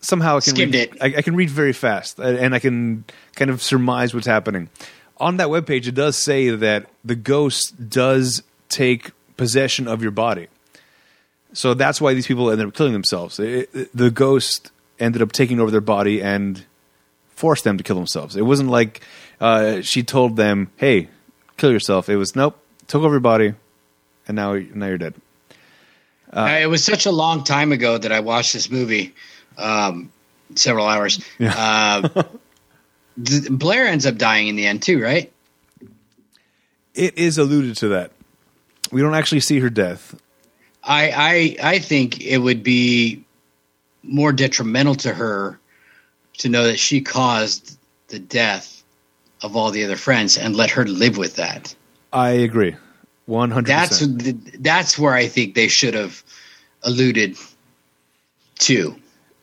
[0.00, 1.02] somehow I can Skimmed read, it.
[1.02, 3.04] I, I can read very fast, uh, and I can
[3.36, 4.70] kind of surmise what's happening.
[5.18, 10.46] On that webpage, it does say that the ghost does take possession of your body.
[11.52, 13.40] So that's why these people ended up killing themselves.
[13.40, 16.64] It- it- the ghost ended up taking over their body and
[17.34, 18.36] forced them to kill themselves.
[18.36, 19.00] It wasn't like
[19.40, 21.08] uh, she told them, "Hey,
[21.56, 22.58] kill yourself." It was nope,
[22.88, 23.54] took over your body,
[24.28, 25.14] and now now you're dead.
[26.30, 29.14] Uh, it was such a long time ago that I watched this movie,
[29.56, 30.12] um,
[30.54, 31.24] several hours.
[31.40, 32.06] Uh,
[33.24, 35.32] th- Blair ends up dying in the end too, right?
[36.94, 38.12] It is alluded to that.
[38.92, 40.14] We don't actually see her death.
[40.84, 43.24] I I I think it would be
[44.02, 45.58] more detrimental to her
[46.38, 48.82] to know that she caused the death
[49.42, 51.74] of all the other friends and let her live with that.
[52.12, 52.74] I agree,
[53.28, 54.02] one hundred That's
[54.58, 56.22] that's where I think they should have
[56.82, 57.36] alluded
[58.60, 58.96] to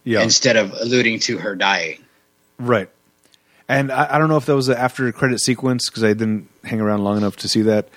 [0.03, 2.03] Yeah, instead of alluding to her dying.
[2.57, 2.89] right.
[3.67, 6.49] And I, I don't know if that was an after credit sequence because I didn't
[6.63, 7.87] hang around long enough to see that.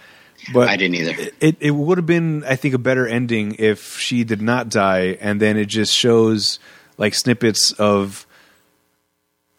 [0.53, 1.31] But I didn't either.
[1.41, 5.17] it it would have been I think a better ending if she did not die
[5.21, 6.59] and then it just shows
[6.97, 8.27] like snippets of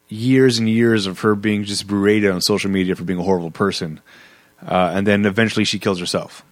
[0.07, 3.51] years and years of her being just berated on social media for being a horrible
[3.51, 3.99] person
[4.65, 6.43] uh, and then eventually she kills herself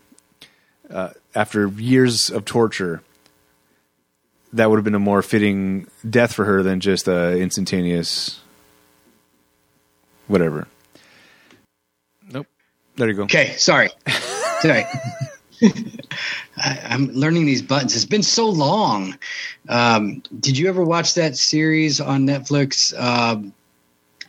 [0.90, 3.02] uh, after years of torture
[4.54, 8.40] that would have been a more fitting death for her than just a instantaneous
[10.28, 10.68] whatever
[12.32, 12.48] nope
[12.96, 13.90] there you go Okay, sorry.
[14.62, 14.86] sorry.
[16.58, 17.96] I, I'm learning these buttons.
[17.96, 19.18] It's been so long.
[19.70, 22.98] Um, did you ever watch that series on Netflix?
[23.00, 23.54] Um,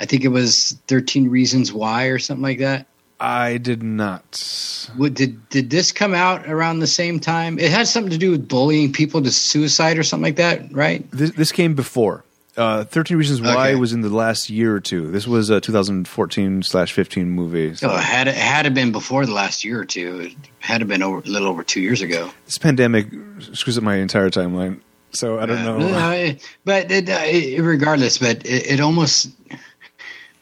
[0.01, 2.87] I think it was 13 Reasons Why or something like that.
[3.21, 4.89] I did not.
[4.97, 7.59] What, did did this come out around the same time?
[7.59, 11.09] It had something to do with bullying people to suicide or something like that, right?
[11.11, 12.25] This, this came before.
[12.57, 13.75] Uh, 13 Reasons Why Okay.
[13.77, 15.11] was in the last year or two.
[15.13, 17.75] This was a 2014 slash 15 movie.
[17.77, 20.21] So Oh, it had it had to been before the last year or two.
[20.21, 22.31] It had to been over, a little over two years ago.
[22.47, 23.07] this pandemic
[23.53, 24.81] screws up my entire timeline.
[25.13, 25.89] So I don't know.
[25.97, 26.33] Uh,
[26.65, 29.31] but it, uh, it, regardless, but it, it almost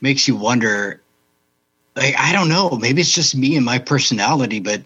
[0.00, 1.00] makes you wonder
[1.96, 4.82] like I don't know, maybe it's just me and my personality, but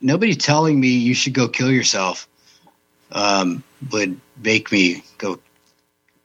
[0.00, 2.28] nobody telling me you should go kill yourself
[3.12, 5.40] um, would make me go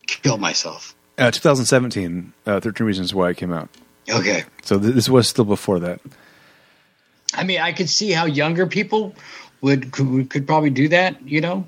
[0.07, 0.95] kill myself.
[1.17, 3.69] Uh, 2017, uh, 13 Reasons Why it came out.
[4.09, 4.43] Okay.
[4.63, 5.99] So th- this was still before that.
[7.33, 9.15] I mean, I could see how younger people
[9.61, 11.25] would could, could probably do that.
[11.27, 11.67] You know.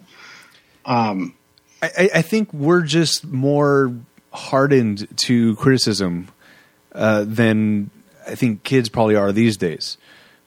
[0.86, 1.34] Um,
[1.82, 3.94] I, I think we're just more
[4.32, 6.28] hardened to criticism
[6.94, 7.90] uh, than
[8.28, 9.98] I think kids probably are these days.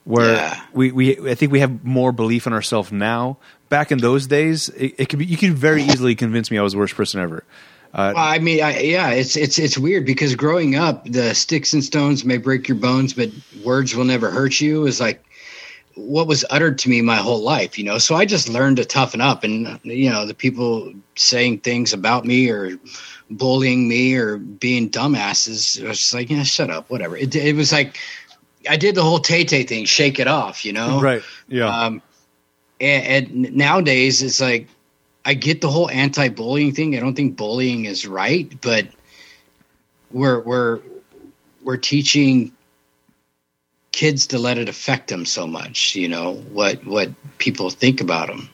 [0.04, 0.60] Where Yeah.
[0.72, 3.36] we, we I think we have more belief in ourselves now.
[3.68, 6.62] Back in those days, it, it could be you could very easily convince me I
[6.62, 7.44] was the worst person ever.
[7.92, 11.72] Uh, Well, I mean, I, yeah, it's it's it's weird because growing up, the sticks
[11.74, 13.30] and stones may break your bones, but
[13.64, 14.86] words will never hurt you.
[14.86, 15.22] Is like
[15.98, 17.98] what was uttered to me my whole life, you know.
[17.98, 22.24] So I just learned to toughen up, and you know, the people saying things about
[22.24, 22.78] me or
[23.30, 27.16] bullying me or being dumbasses, I was just like, yeah, shut up, whatever.
[27.16, 27.98] It, it was like
[28.68, 31.00] I did the whole Tay Tay thing, shake it off, you know.
[31.00, 31.22] right?
[31.48, 31.68] Yeah.
[31.68, 32.02] Um,
[32.80, 34.68] and, and nowadays it's like
[35.24, 36.96] I get the whole anti-bullying thing.
[36.96, 38.86] I don't think bullying is right, but
[40.10, 40.80] we're we're
[41.62, 42.52] we're teaching
[43.98, 45.96] kids to let it affect them so much.
[45.96, 48.48] You know what what people think about them.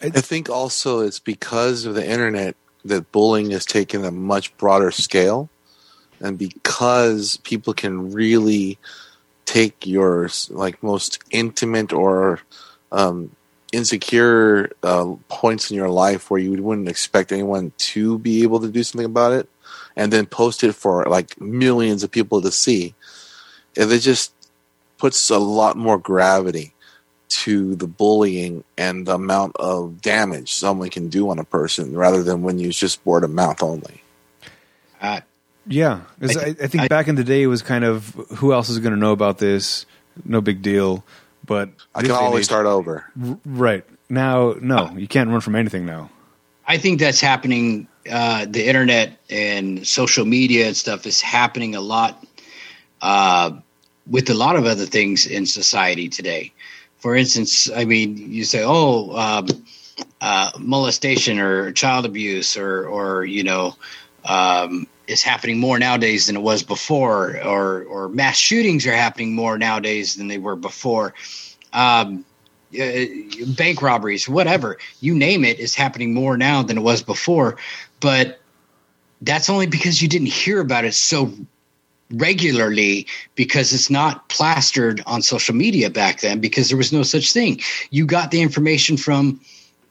[0.00, 2.54] I think also it's because of the internet
[2.84, 5.50] that bullying has taken a much broader scale,
[6.20, 8.78] and because people can really
[9.46, 12.38] take your like most intimate or
[12.92, 13.34] um,
[13.72, 18.68] insecure uh, points in your life where you wouldn't expect anyone to be able to
[18.68, 19.48] do something about it,
[19.96, 22.94] and then post it for like millions of people to see.
[23.76, 24.32] And it just
[24.98, 26.72] puts a lot more gravity
[27.28, 32.22] to the bullying and the amount of damage someone can do on a person rather
[32.22, 34.02] than when you just word of mouth only.
[35.02, 35.20] Uh,
[35.66, 38.14] Yeah, 'cause I I, I think I- back in the day it was kind of
[38.36, 39.84] who else is going to know about this?
[40.24, 41.04] No big deal.
[41.44, 43.04] But I can always age- start over.
[43.22, 46.10] R- right now, no, you can't run from anything now.
[46.66, 47.86] I think that's happening.
[48.10, 52.24] Uh, the internet and social media and stuff is happening a lot
[53.02, 53.50] uh,
[54.10, 56.52] with a lot of other things in society today.
[56.98, 59.48] For instance, I mean, you say, "Oh, um,
[60.20, 63.76] uh, molestation or child abuse, or or you know,
[64.24, 69.34] um, is happening more nowadays than it was before, or or mass shootings are happening
[69.34, 71.14] more nowadays than they were before."
[71.72, 72.24] Um,
[72.80, 73.04] uh,
[73.56, 77.56] bank robberies, whatever you name it, is happening more now than it was before.
[78.00, 78.40] But
[79.22, 81.32] that's only because you didn't hear about it so
[82.12, 87.32] regularly because it's not plastered on social media back then because there was no such
[87.32, 87.60] thing.
[87.90, 89.40] You got the information from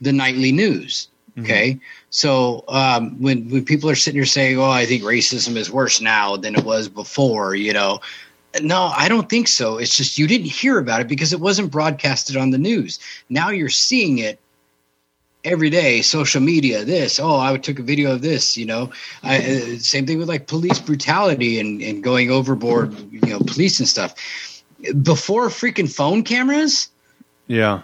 [0.01, 1.07] the nightly news.
[1.37, 1.79] Okay.
[2.11, 5.99] So um, when when people are sitting here saying, "Oh, I think racism is worse
[5.99, 7.99] now than it was before," you know,
[8.61, 9.77] no, I don't think so.
[9.77, 12.99] It's just you didn't hear about it because it wasn't broadcasted on the news.
[13.29, 14.39] Now you're seeing it
[15.45, 16.01] every day.
[16.01, 17.19] Social media, this.
[17.19, 18.57] Oh, I took a video of this.
[18.57, 18.91] You know,
[19.23, 22.93] I, uh, same thing with like police brutality and and going overboard.
[23.11, 24.13] You know, police and stuff.
[25.01, 26.89] Before freaking phone cameras,
[27.47, 27.81] Yeah,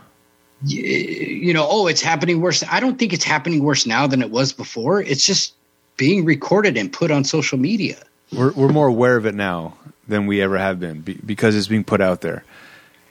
[0.63, 2.63] y- you know, oh, it's happening worse.
[2.69, 5.01] I don't think it's happening worse now than it was before.
[5.01, 5.53] It's just
[5.97, 7.97] being recorded and put on social media.
[8.31, 11.83] we're we're more aware of it now than we ever have been because it's being
[11.85, 12.43] put out there,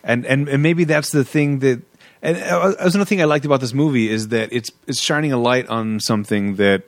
[0.04, 1.80] and and and maybe that's the thing that.
[2.22, 5.32] And uh, that's another thing I liked about this movie is that it's it's shining
[5.32, 6.82] a light on something that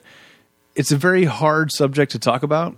[0.74, 2.76] it's a very hard subject to talk about.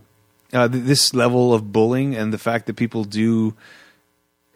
[0.53, 3.55] Uh, th- this level of bullying and the fact that people do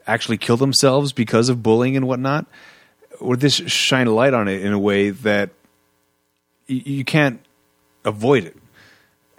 [0.07, 2.47] actually kill themselves because of bullying and whatnot.
[3.21, 5.51] Or this shine a light on it in a way that
[6.69, 7.41] y- you can't
[8.05, 8.57] avoid it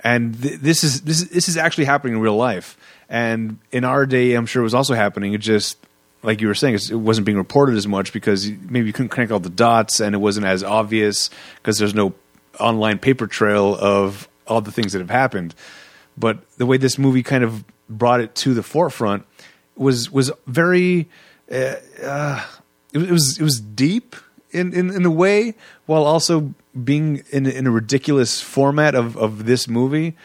[0.03, 2.77] and th- this is this is this is actually happening in real life.
[3.09, 5.33] And in our day, I'm sure it was also happening.
[5.33, 5.77] It just
[6.23, 9.31] like you were saying, it wasn't being reported as much because maybe you couldn't connect
[9.31, 12.13] all the dots, and it wasn't as obvious because there's no
[12.59, 15.55] online paper trail of all the things that have happened.
[16.17, 19.25] But the way this movie kind of brought it to the forefront
[19.75, 21.07] was was very
[21.51, 22.45] uh, uh,
[22.93, 24.15] it, was- it was deep
[24.51, 25.55] in, in in a way
[25.85, 26.53] while also
[26.83, 30.15] being in in a ridiculous format of of this movie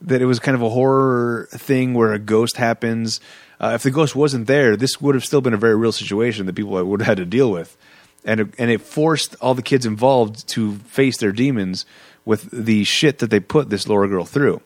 [0.00, 3.20] that it was kind of a horror thing where a ghost happens.
[3.60, 6.46] Uh, if the ghost wasn't there, this would have still been a very real situation
[6.46, 7.76] that people would have had to deal with,
[8.24, 11.86] and it, and it forced all the kids involved to face their demons
[12.24, 14.60] with the shit that they put this Laura girl through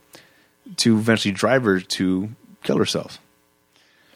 [0.77, 2.31] to eventually drive her to
[2.62, 3.18] kill herself.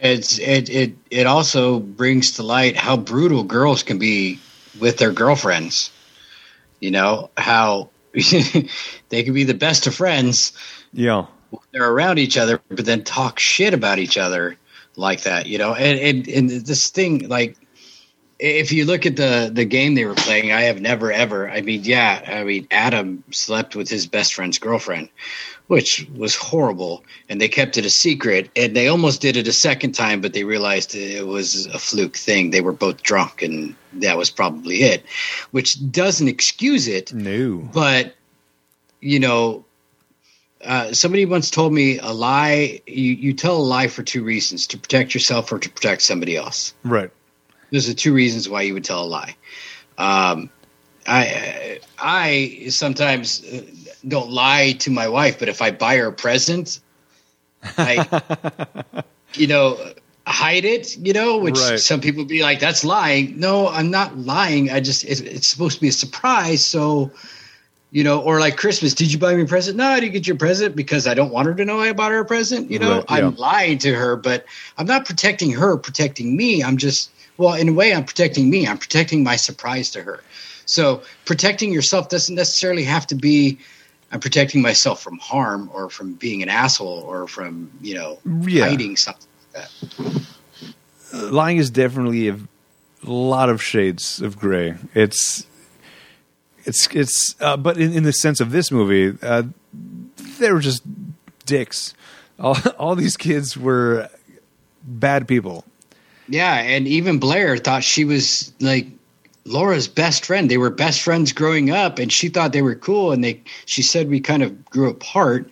[0.00, 4.40] It's it it it also brings to light how brutal girls can be
[4.80, 5.92] with their girlfriends.
[6.80, 10.52] You know how they can be the best of friends,
[10.92, 11.26] Yeah,
[11.72, 14.56] they're around each other, but then talk shit about each other
[14.96, 15.74] like that, you know.
[15.74, 17.56] And and, and this thing, like,
[18.38, 21.50] if you look at the the game they were playing, I have never ever.
[21.50, 25.08] I mean, yeah, I mean, Adam slept with his best friend's girlfriend,
[25.68, 28.50] which was horrible, and they kept it a secret.
[28.56, 32.16] And they almost did it a second time, but they realized it was a fluke
[32.16, 32.50] thing.
[32.50, 35.04] They were both drunk, and that was probably it,
[35.52, 37.12] which doesn't excuse it.
[37.12, 37.68] No.
[37.72, 38.14] But
[39.00, 39.64] you know,
[40.64, 42.80] uh, somebody once told me a lie.
[42.86, 46.36] You, you tell a lie for two reasons: to protect yourself or to protect somebody
[46.36, 46.74] else.
[46.84, 47.10] Right.
[47.70, 49.36] Those are two reasons why you would tell a lie.
[49.98, 50.50] Um,
[51.06, 53.62] I I sometimes uh,
[54.06, 56.80] don't lie to my wife, but if I buy her a present,
[57.78, 58.08] I
[59.34, 59.78] you know
[60.26, 60.96] hide it.
[60.96, 61.80] You know, which Right.
[61.80, 64.70] some people be like, "That's lying." No, I'm not lying.
[64.70, 67.10] I just it's, it's supposed to be a surprise, so.
[67.92, 69.76] You know, or like Christmas, did you buy me a present?
[69.76, 71.92] No, I didn't get you a present because I don't want her to know I
[71.92, 72.70] bought her a present.
[72.70, 73.26] You know, Right, yeah.
[73.28, 74.46] I'm lying to her, but
[74.78, 76.64] I'm not protecting her, protecting me.
[76.64, 78.66] I'm just, well, in a way, I'm protecting me.
[78.66, 80.20] I'm protecting my surprise to her.
[80.64, 83.58] So protecting yourself doesn't necessarily have to be,
[84.10, 88.68] I'm protecting myself from harm or from being an asshole or from, you know, Yeah.
[88.68, 89.68] hiding something like
[91.12, 91.30] that.
[91.30, 92.38] lying is definitely a
[93.04, 94.76] lot of shades of gray.
[94.94, 95.46] It's
[96.64, 99.44] it's it's uh, but in, in the sense of this movie, uh,
[100.38, 100.82] they were just
[101.46, 101.94] dicks.
[102.38, 104.08] All all these kids were
[104.84, 105.64] bad people.
[106.28, 106.54] Yeah.
[106.54, 108.86] And even Blair thought she was like,
[109.44, 110.50] Laura's best friend.
[110.50, 113.12] They were best friends growing up, and she thought they were cool.
[113.12, 115.50] And they, she said, we kind of grew apart.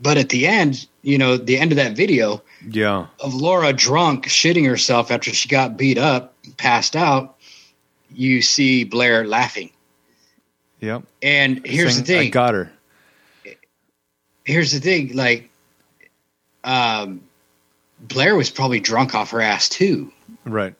[0.00, 4.26] But at the end, you know, the end of that video, Yeah, of Laura drunk
[4.26, 7.36] shitting herself after she got beat up, passed out,
[8.12, 9.70] you see Blair laughing.
[10.80, 11.02] yep.
[11.22, 12.26] And here's Saying, the thing.
[12.28, 12.72] I got her.
[14.44, 15.14] here's the thing.
[15.16, 15.50] Like,
[16.64, 17.22] um,
[18.00, 20.12] Blair was probably drunk off her ass too.
[20.44, 20.74] Right.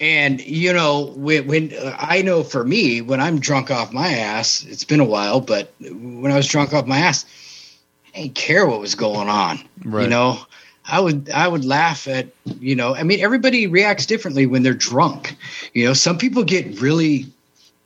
[0.00, 4.08] And you know, when, when uh, I know for me, when I'm drunk off my
[4.08, 7.26] ass, it's been a while, but when I was drunk off my ass,
[8.14, 9.60] I didn't care what was going on.
[9.84, 10.04] Right.
[10.04, 10.38] You know,
[10.86, 12.28] I would I would laugh at
[12.60, 12.94] you know.
[12.94, 15.36] I mean, everybody reacts differently when they're drunk.
[15.74, 17.26] You know, some people get really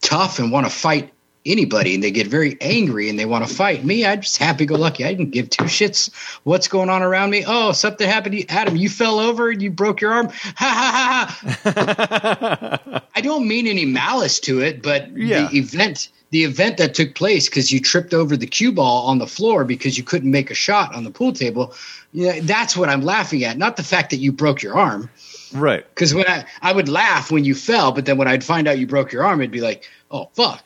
[0.01, 1.11] tough and want to fight
[1.47, 3.85] anybody, and they get very angry and they want to fight.
[3.85, 5.05] Me, I'm just happy go lucky.
[5.05, 6.11] I didn't give two shits
[6.45, 7.45] what's going on around me.
[7.47, 8.77] Oh, something happened to you, Adam.
[8.77, 10.29] You fell over and you broke your arm.
[10.29, 13.03] Ha ha ha ha.
[13.15, 15.49] I don't mean any malice to it, but Yeah.
[15.51, 19.19] the event the event that took place because you tripped over the cue ball on
[19.19, 21.73] the floor because you couldn't make a shot on the pool table.
[22.13, 25.09] Yeah, that's what I'm laughing at, not the fact that you broke your arm.
[25.53, 25.87] Right.
[25.95, 28.81] Because when I I would laugh when you fell, but then when I'd find out
[28.81, 30.61] you broke your arm, it'd be like, oh fuck.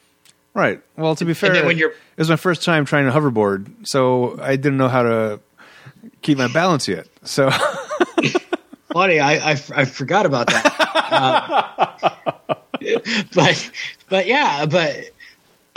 [0.55, 0.81] Right.
[0.97, 4.41] Well, to be fair, when you're- it was my first time trying to hoverboard, so
[4.41, 5.39] I didn't know how to
[6.23, 7.09] keep my balance yet.
[7.25, 7.51] So
[8.95, 10.75] Funny, I, I I forgot about that.
[11.09, 12.55] Uh,
[13.35, 13.71] but
[14.11, 15.11] but yeah, but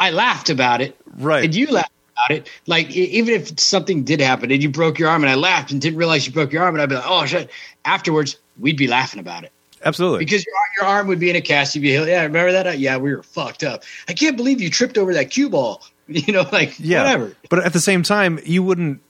[0.01, 0.99] I laughed about it.
[1.17, 1.45] Right.
[1.45, 2.49] And you laughed about it.
[2.65, 5.79] Like even if something did happen and you broke your arm and I laughed and
[5.79, 7.51] didn't realize you broke your arm and I'd be like, oh shit.
[7.85, 9.51] Afterwards, we'd be laughing about it.
[9.85, 10.25] absolutely.
[10.25, 12.79] Because your, your arm would be in a cast, you'd be, like, yeah, remember that?
[12.79, 13.83] Yeah, we were fucked up.
[14.07, 15.83] I can't believe you tripped over that cue ball.
[16.07, 17.03] You know, like yeah.
[17.03, 17.37] whatever.
[17.49, 19.01] But at the same time, you wouldn't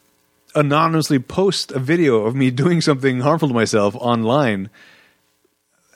[0.54, 4.70] anonymously post a video of me doing something harmful to myself online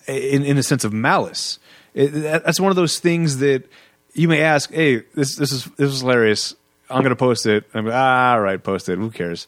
[0.08, 1.60] in in a sense of malice.
[1.94, 3.70] It, that's one of those things that
[4.16, 6.56] you may ask, "Hey, this this is this is hilarious.
[6.90, 8.98] I'm going to post it." I'm ah, all right, post it.
[8.98, 9.46] Who cares?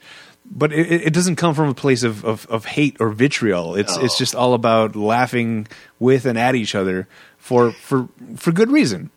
[0.49, 3.75] But it, it- doesn't come from a place of, of, of hate or vitriol.
[3.75, 5.67] It's it's just all about laughing
[5.99, 9.09] with and at each other for for for good reason.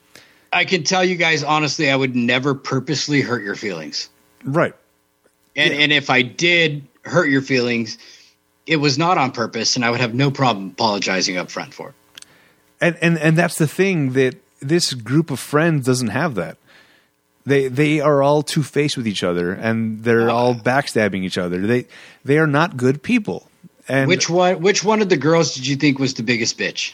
[0.53, 4.09] I can tell you guys honestly, I would never purposely hurt your feelings.
[4.45, 4.75] Right.
[5.55, 7.99] And and if I did hurt your feelings,
[8.67, 11.91] it was not on purpose, and I would have no problem apologizing up front for
[11.91, 11.95] it.
[12.81, 16.57] and and and that's the thing that this group of friends doesn't have that
[17.47, 21.67] they they are all two faced with each other and they're all backstabbing each other
[21.67, 21.87] they
[22.25, 23.49] they are not good people
[23.89, 24.61] and which one?
[24.61, 26.93] Which one of the girls did you think was the biggest bitch?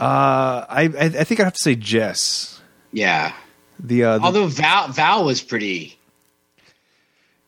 [0.00, 2.60] uh i i I think i have to say jess
[2.92, 3.32] Yeah.
[3.78, 5.98] the uh the, Although Val Val was pretty.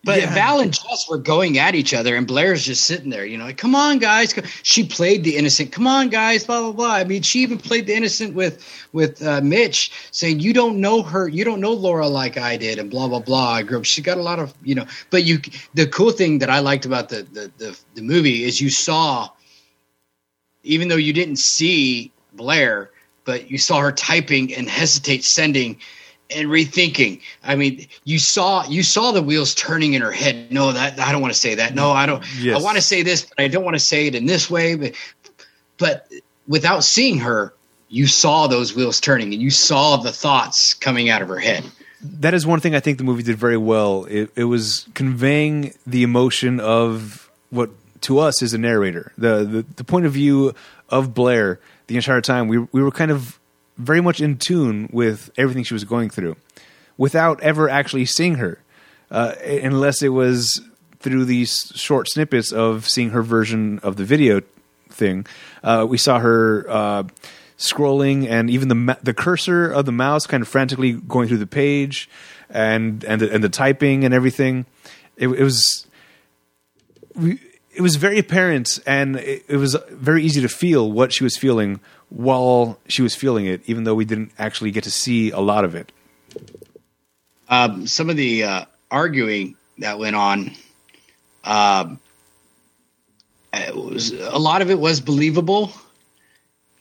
[0.04, 0.34] But Yeah.
[0.34, 3.44] Val and Jess were going at each other, and Blair's just sitting there, you know,
[3.44, 4.34] like, come on, guys.
[4.62, 5.72] She played the innocent.
[5.72, 6.44] Come on, guys.
[6.44, 6.92] Blah blah blah.
[6.92, 11.02] I mean, she even played the innocent with with uh, Mitch, saying, "You don't know
[11.02, 11.26] her.
[11.26, 13.54] You don't know Laura like I did," and blah blah blah.
[13.54, 13.84] I grew up.
[13.84, 14.84] She got a lot of, you know.
[15.10, 15.40] But you,
[15.72, 19.30] the cool thing that I liked about the the the, the movie is you saw,
[20.62, 22.90] even though you didn't see Blair,
[23.24, 25.78] but you saw her typing and hesitate sending
[26.30, 27.20] and rethinking.
[27.42, 30.50] I mean, you saw you saw the wheels turning in her head.
[30.50, 31.74] No, that I don't want to say that.
[31.74, 32.24] No, I don't.
[32.40, 32.58] Yes.
[32.58, 34.74] I want to say this, but I don't want to say it in this way.
[34.74, 34.94] But
[35.78, 36.08] but
[36.48, 37.54] without seeing her,
[37.88, 41.64] you saw those wheels turning, and you saw the thoughts coming out of her head.
[42.02, 44.04] that is one thing I think the movie did very well.
[44.06, 47.70] It, it was conveying the emotion of what
[48.02, 50.54] to us is a narrator, the, the the point of view
[50.90, 52.48] of Blair the entire time.
[52.48, 53.38] We we were kind of
[53.76, 56.36] very much in tune with everything she was going through,
[56.96, 58.58] without ever actually seeing her,
[59.10, 60.60] uh, unless it was
[61.00, 64.40] through these short snippets of seeing her version of the video
[64.88, 65.26] thing.
[65.62, 66.66] Uh, we saw her.
[66.68, 67.02] Uh,
[67.56, 71.38] scrolling and even the ma- the cursor of the mouse kind of frantically going through
[71.38, 72.10] the page
[72.50, 74.66] and and the, and the typing and everything
[75.16, 75.86] it, it was
[77.16, 81.36] it was very apparent and it, it was very easy to feel what she was
[81.36, 85.40] feeling while she was feeling it even though we didn't actually get to see a
[85.40, 85.92] lot of it
[87.48, 90.52] um, some of the uh, arguing that went on,
[91.44, 91.98] um,
[93.74, 95.72] was a lot of it was believable,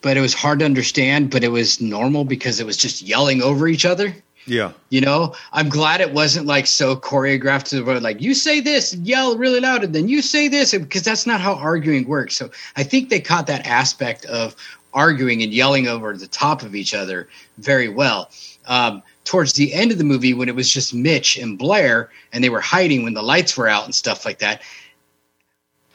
[0.02, 1.30] but it was hard to understand.
[1.30, 4.16] But it was normal because it was just yelling over each other.
[4.46, 8.34] yeah You know, I'm glad it wasn't like so choreographed to the where like you
[8.34, 12.08] say this, yell really loud, and then you say this, because that's not how arguing
[12.08, 12.36] works.
[12.36, 14.56] So I think they caught that aspect of
[14.94, 17.28] arguing and yelling over the top of each other
[17.58, 18.30] very well.
[18.66, 22.44] Um, towards the end of the movie, when it was just Mitch and Blair, and
[22.44, 24.62] they were hiding when the lights were out and stuff like that.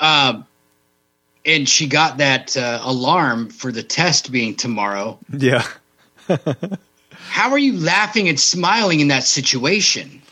[0.01, 0.47] Um,
[1.45, 5.19] and she got that uh, alarm for the test being tomorrow.
[5.31, 5.67] yeah
[7.31, 10.23] How are you laughing and smiling in that situation?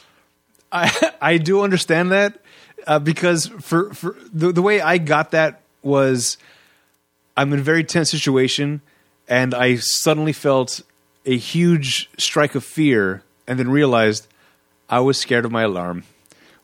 [0.72, 2.40] I I do understand that
[2.86, 6.38] uh, because for for the the way I got that was
[7.36, 8.80] I'm in a very tense situation
[9.28, 10.82] and I suddenly felt
[11.24, 14.26] a huge strike of fear and then realized
[14.88, 16.04] I was scared of my alarm.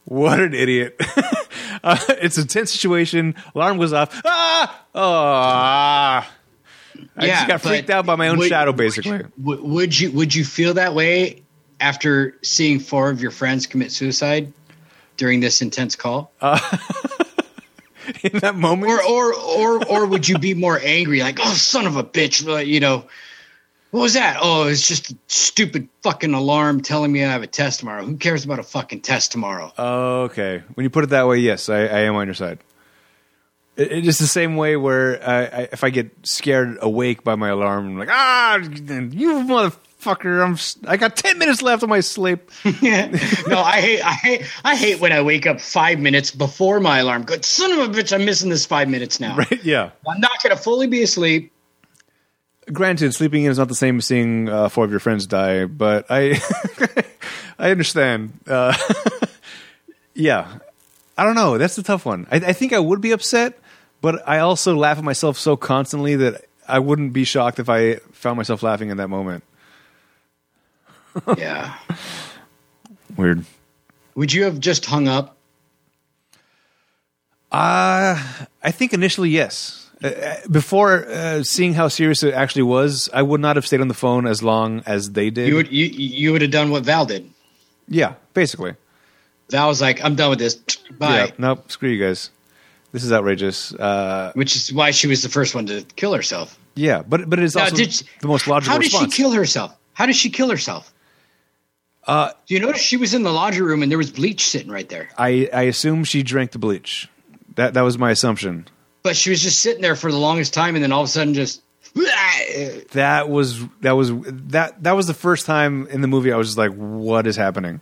[0.04, 0.96] What an idiot.
[1.84, 3.34] uh, it's a tense situation.
[3.54, 4.20] Alarm goes off.
[4.24, 4.84] Ah!
[4.94, 6.30] Oh, ah.
[7.16, 9.22] I Yeah, just got freaked out by my own would- shadow, basically.
[9.40, 11.42] W- would you would you feel that way
[11.80, 14.52] after seeing four of your friends commit suicide
[15.16, 16.30] during this intense call,
[18.22, 21.86] In that moment, or or or or would you be more angry, like oh son
[21.86, 23.06] of a bitch, you know?
[23.90, 24.38] What was that?
[24.40, 28.02] Oh, it's just a stupid fucking alarm telling me I have a test tomorrow.
[28.02, 29.70] Who cares about a fucking test tomorrow?
[29.78, 32.58] Okay, when you put it that way, yes, I, I am on your side.
[33.76, 37.34] It, it's just the same way where I, I, if I get scared awake by
[37.34, 39.76] my alarm, I'm like, ah, you motherfucker!
[40.06, 42.50] I'm s- I got ten minutes left of my sleep.
[42.64, 42.70] no,
[43.58, 47.24] I hate, I hate, I hate when I wake up five minutes before my alarm.
[47.24, 49.36] Good son of a bitch, I'm missing this five minutes now.
[49.36, 49.64] Right?
[49.64, 49.90] Yeah.
[50.08, 51.52] I'm not going to fully be asleep.
[52.72, 55.64] Granted, sleeping in is not the same as seeing uh, four of your friends die,
[55.66, 56.40] but I
[57.58, 58.38] I understand.
[58.46, 58.76] Uh,
[60.14, 60.58] yeah,
[61.18, 61.58] I don't know.
[61.58, 62.26] That's the tough one.
[62.30, 63.58] I, I think I would be upset,
[64.00, 67.96] but I also laugh at myself so constantly that I wouldn't be shocked if I
[68.12, 69.42] found myself laughing in that moment.
[71.36, 71.76] Yeah.
[73.16, 73.44] Weird.
[74.14, 75.36] Would you have just hung up?
[77.50, 78.20] Uh,
[78.62, 79.78] I think initially, yes.
[80.02, 83.80] Uh, Uh, before uh, seeing how serious it actually was, I would not have stayed
[83.80, 85.48] on the phone as long as they did.
[85.48, 87.30] You would you you would have done what Val did.
[87.88, 88.74] yeah, basically.
[89.50, 90.54] Val was like, "I'm done with this.
[90.98, 92.30] Bye." Yeah, nope, screw you guys.
[92.92, 93.72] This is outrageous.
[93.74, 96.58] Uh, Which is why she was the first one to kill herself.
[96.74, 99.14] yeah, but but it is Now, also did she- the most logical How did response.
[99.14, 99.70] she kill herself?
[99.94, 100.92] How did she kill herself?
[102.06, 104.70] Uh, Do you notice she was in the laundry room and there was bleach sitting
[104.70, 105.08] right there?
[105.16, 107.08] I I assume she drank the bleach.
[107.54, 108.66] That that was my assumption.
[109.02, 111.10] But she was just sitting there for the longest time, and then all of a
[111.10, 111.62] sudden, just
[112.92, 114.10] That was that was
[114.50, 117.36] that that was the first time in the movie I was just like, what is
[117.36, 117.80] happening?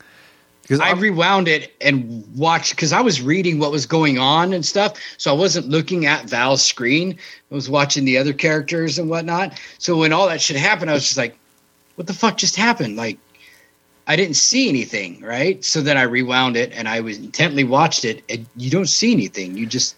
[0.63, 4.65] Because I rewound it and watched because I was reading what was going on and
[4.65, 4.97] stuff.
[5.17, 7.19] So I wasn't looking at Val's screen.
[7.51, 9.59] I was watching the other characters and whatnot.
[9.79, 11.37] So when all that shit happened, I was just like,
[11.97, 12.97] what the fuck just happened?
[12.97, 13.19] Like,
[14.11, 15.65] I didn't see anything, right?
[15.65, 18.25] So then I rewound it and I was intently watched it.
[18.29, 19.57] And you don't see anything.
[19.57, 19.95] You just,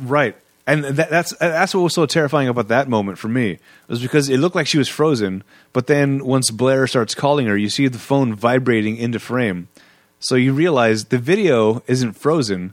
[0.00, 0.34] Right.
[0.66, 4.00] And that, that's uh, that's what was so terrifying about that moment for me was
[4.00, 7.68] because it looked like she was frozen, but then once Blair starts calling her, you
[7.68, 9.68] see the phone vibrating into frame.
[10.20, 12.72] So you realize the video isn't frozen;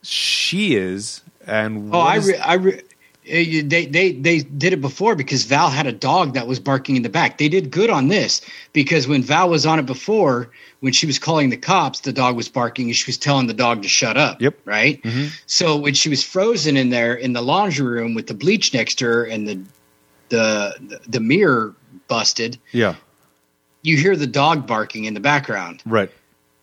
[0.00, 1.22] she is.
[1.46, 2.82] And oh, I, re- I, re-
[3.30, 7.02] they, they, they did it before because Val had a dog that was barking in
[7.02, 7.38] the back.
[7.38, 8.40] They did good on this
[8.72, 10.50] because when Val was on it before,
[10.80, 13.54] when she was calling the cops, the dog was barking and she was telling the
[13.54, 14.40] dog to shut up.
[14.42, 14.58] Yep.
[14.64, 15.02] Right.
[15.02, 15.28] Mm-hmm.
[15.46, 18.96] So when she was frozen in there in the laundry room with the bleach next
[18.96, 19.60] to her and the,
[20.30, 21.74] the, the mirror
[22.08, 22.96] busted, yeah,
[23.82, 26.10] you hear the dog barking in the background, Right.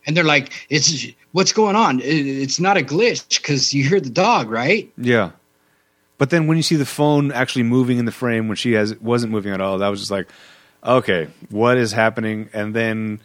[0.06, 2.00] and they're like, "It's what's going on?
[2.02, 5.30] It's not a glitch because you hear the dog, right?" Yeah.
[6.18, 8.96] But then when you see the phone actually moving in the frame when she has
[9.00, 10.28] wasn't moving at all, that was just like,
[10.84, 12.50] okay, what is happening?
[12.52, 13.20] And then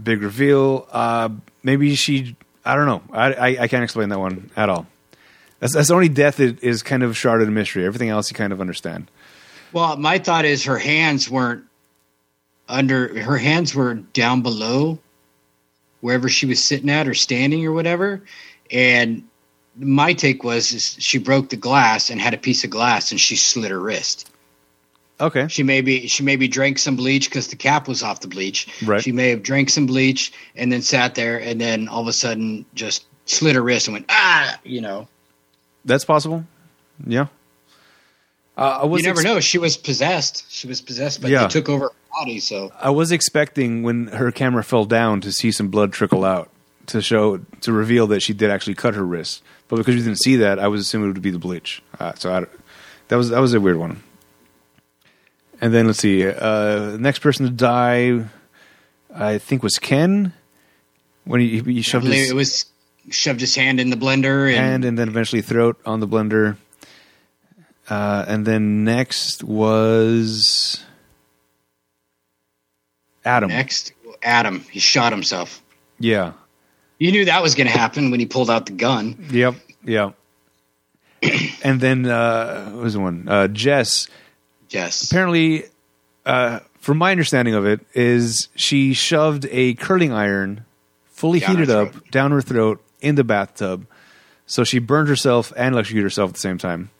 [0.00, 0.86] big reveal.
[0.90, 1.30] Uh,
[1.62, 2.36] maybe she.
[2.64, 3.02] I don't know.
[3.12, 4.86] I, I I can't explain that one at all.
[5.60, 7.86] That's that's the only death that is kind of shrouded in mystery.
[7.86, 9.10] Everything else you kind of understand.
[9.72, 11.64] Well, my thought is her hands weren't
[12.68, 13.20] under.
[13.22, 14.98] Her hands were down below
[16.00, 18.22] wherever she was sitting at or standing or whatever,
[18.70, 19.24] and
[19.78, 23.20] my take was is she broke the glass and had a piece of glass and
[23.20, 24.30] she slit her wrist.
[25.20, 25.48] Okay.
[25.48, 28.68] She maybe she maybe drank some bleach because the cap was off the bleach.
[28.84, 29.02] Right.
[29.02, 32.12] She may have drank some bleach and then sat there and then all of a
[32.12, 35.08] sudden just slit her wrist and went ah, you know.
[35.84, 36.44] That's possible.
[37.06, 37.26] Yeah.
[38.58, 39.40] Uh, I was you never ex- know.
[39.40, 40.50] She was possessed.
[40.50, 41.42] She was possessed, but Yeah.
[41.42, 42.38] they took over her body.
[42.40, 46.50] So I was expecting when her camera fell down to see some blood trickle out
[46.86, 49.42] to show to reveal that she did actually cut her wrist.
[49.68, 51.82] But because we didn't see that, I was assuming it would be the bleach.
[51.98, 52.46] Uh, so I,
[53.08, 54.02] that was that was a weird one.
[55.60, 58.24] And then let's see, uh, next person to die,
[59.14, 60.34] I think was Ken
[61.24, 62.66] when he, he shoved his it was
[63.10, 66.56] shoved his hand in the blender and, hand and then eventually throat on the blender.
[67.88, 70.84] Uh, and then next was
[73.24, 73.48] Adam.
[73.48, 74.60] next Adam.
[74.70, 75.62] He shot himself.
[75.98, 76.32] Yeah.
[76.98, 79.26] You knew that was going to happen when he pulled out the gun.
[79.30, 79.54] Yep.
[79.84, 80.14] Yep.
[81.62, 83.28] and then uh, what was the one?
[83.28, 84.08] Uh, Jess.
[84.70, 85.10] Yes.
[85.10, 85.64] Apparently,
[86.24, 90.64] uh, from my understanding of it, is she shoved a curling iron,
[91.06, 93.86] fully Down heated up, down her throat in the bathtub.
[94.46, 96.90] So she burned herself and electrocuted herself at the same time.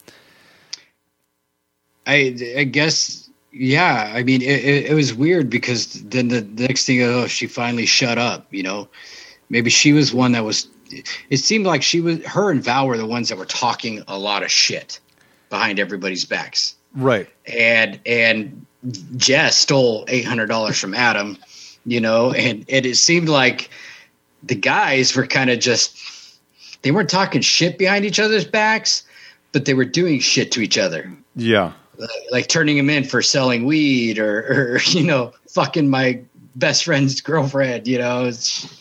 [2.06, 4.12] I, I guess, yeah.
[4.14, 7.46] I mean, it, it, it was weird because then the, the next thing, oh, she
[7.46, 8.46] finally shut up.
[8.52, 8.88] You know,
[9.48, 10.68] maybe she was one that was.
[11.30, 12.24] It seemed like she was.
[12.24, 15.00] Her and Val were the ones that were talking a lot of shit
[15.50, 16.74] behind everybody's backs.
[16.94, 17.28] Right.
[17.46, 18.64] and and
[19.16, 21.36] Jess stole eight hundred dollars from Adam,
[21.84, 23.68] you know, and, and it seemed like
[24.42, 25.98] the guys were kind of just
[26.82, 29.02] they weren't talking shit behind each other's backs,
[29.52, 31.72] but they were doing shit to each other, Yeah.
[31.98, 34.38] like, like turning him in for selling weed or,
[34.74, 36.20] or you know, fucking my
[36.54, 38.24] best friend's girlfriend, you know.
[38.26, 38.75] It's,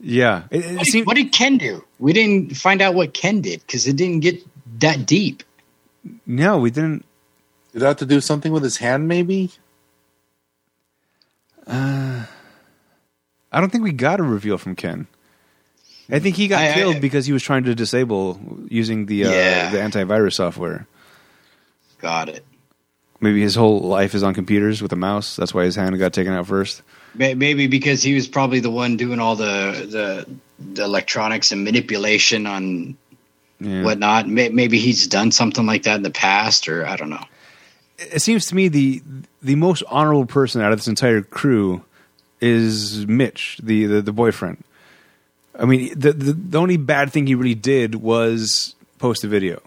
[0.00, 0.44] Yeah.
[0.50, 1.84] It, it what, did, seemed, what did Ken do?
[1.98, 4.42] We didn't find out what Ken did because it didn't get
[4.80, 5.42] that deep.
[6.26, 7.04] no, we didn't.
[7.72, 9.08] Did that have to do something with his hand?
[9.08, 9.50] Maybe.
[11.68, 12.26] I
[13.60, 15.06] don't think we got a reveal from Ken.
[16.10, 18.38] I think he got I- I- killed because he was trying to disable
[18.68, 19.70] using the uh, Yeah.
[19.70, 20.86] the antivirus software.
[21.98, 22.44] Got it.
[23.20, 25.36] Maybe his whole life is on computers with a mouse.
[25.36, 26.82] That's why his hand got taken out first.
[27.14, 30.26] Maybe because he was probably the one doing all the the,
[30.74, 32.96] the electronics and manipulation on
[33.58, 33.84] Yeah.
[33.84, 34.28] whatnot.
[34.28, 37.24] Maybe he's done something like that in the past, or I don't know.
[37.98, 39.02] It seems to me the
[39.42, 41.82] the most honorable person out of this entire crew
[42.42, 44.62] is Mitch, the the, the boyfriend.
[45.58, 49.62] I mean, the, the the only bad thing he really did was post a video,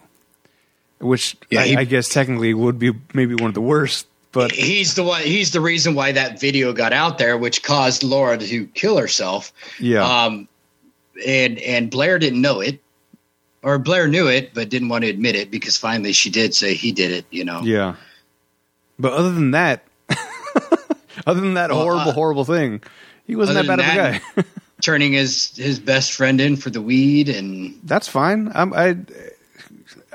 [1.00, 4.06] which Yeah, I, he- I guess technically would be maybe one of the worst.
[4.32, 5.22] But he's the one.
[5.22, 9.52] He's the reason why that video got out there, which caused Laura to kill herself.
[9.80, 10.46] yeah, Um,
[11.26, 12.80] and and Blair didn't know it,
[13.64, 16.74] or Blair knew it but didn't want to admit it because finally she did say
[16.74, 17.24] he did it.
[17.32, 17.62] You know.
[17.62, 17.96] yeah.
[19.00, 19.82] But other than that,
[21.26, 22.82] other than that Well, horrible, uh, horrible thing,
[23.26, 23.86] he wasn't that bad of
[24.36, 24.44] a guy.
[24.80, 28.50] Turning his his best friend in for the weed and That's fine.
[28.54, 28.96] I'm I,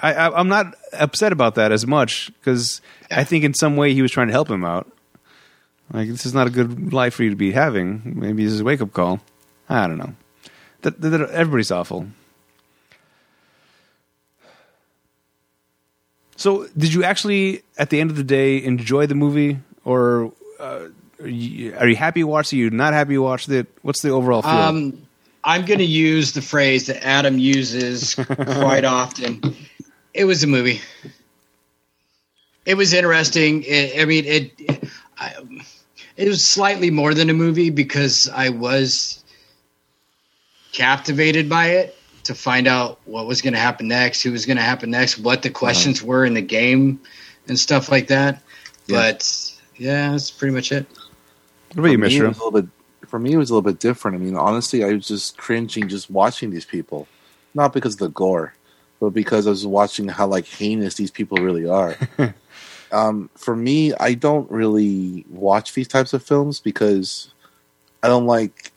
[0.02, 2.82] I I- I'm not upset about that as much because
[3.12, 4.92] I think in some way he was trying to help him out.
[5.94, 8.02] Like this is not a good life for you to be having.
[8.16, 9.20] Maybe this is a wake up call.
[9.70, 10.14] I don't know.
[10.82, 12.08] That, that, that- everybody's awful.
[16.38, 20.88] So, did you actually, at the end of the day, enjoy the movie, or uh,
[21.22, 22.58] are, you, are you happy you watched it?
[22.58, 23.68] Are you not happy you watched it?
[23.84, 24.52] What's the overall feel?
[24.52, 25.08] Um,
[25.46, 29.42] I'm going to use the phrase that Adam uses quite often.
[30.16, 30.82] It was a movie.
[32.66, 33.64] It was interesting.
[33.64, 34.90] It, I mean, it.
[35.18, 35.34] I,
[36.16, 39.24] it was slightly more than a movie because I was
[40.72, 44.58] captivated by it to find out what was going to happen next, who was going
[44.58, 46.08] to happen next, what the questions uh-huh.
[46.08, 47.00] were in the game,
[47.50, 48.42] and stuff like that.
[48.88, 49.12] Yeah.
[49.12, 50.86] But yeah, that's pretty much it.
[51.74, 52.26] what about you, for me, it Misha?
[52.26, 52.66] a little bit.
[53.08, 54.16] For me, it was a little bit different.
[54.16, 57.08] I mean, honestly, I was just cringing just watching these people,
[57.54, 58.54] not because of the gore,
[59.06, 61.96] but because I was watching how like heinous these people really are.
[62.92, 67.34] Um, for me, I don't really watch these types of films because
[68.02, 68.72] I don't like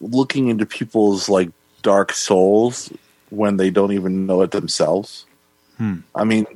[0.00, 1.50] looking into people's like
[1.82, 2.92] dark souls
[3.30, 5.26] when they don't even know it themselves.
[5.76, 5.98] Hmm.
[6.14, 6.46] I mean,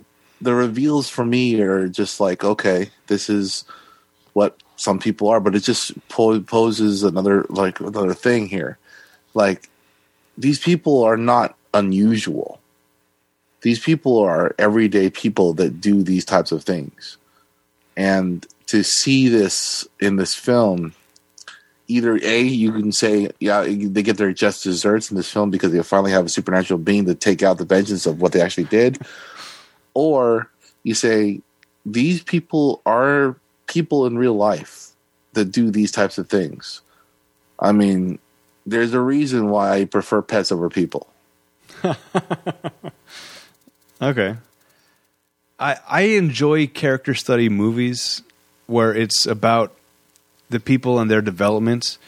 [0.41, 3.65] the reveals for me are just like, okay, this is
[4.33, 8.79] what some people are, but it just po- poses another like another thing here.
[9.35, 9.69] Like
[10.37, 12.61] these people are not unusual.
[13.63, 17.17] These people are everyday people that do these types of things.
[17.97, 20.95] And to see this in this film,
[21.89, 25.73] either A, you can say, yeah, they get their just desserts in this film because
[25.73, 28.65] they finally have a supernatural being to take out the vengeance of what they actually
[28.65, 28.99] did.
[29.95, 30.51] Or
[30.83, 31.41] you say,
[31.85, 33.37] these people are
[33.67, 34.91] people in real life
[35.35, 36.83] that do these types of things.
[37.59, 38.19] I mean,
[38.67, 41.09] there's a reason why I prefer pets over people.
[44.03, 44.37] Okay.
[45.61, 48.23] I I enjoy character study movies
[48.67, 49.73] where it's about
[50.51, 51.99] the people and their development.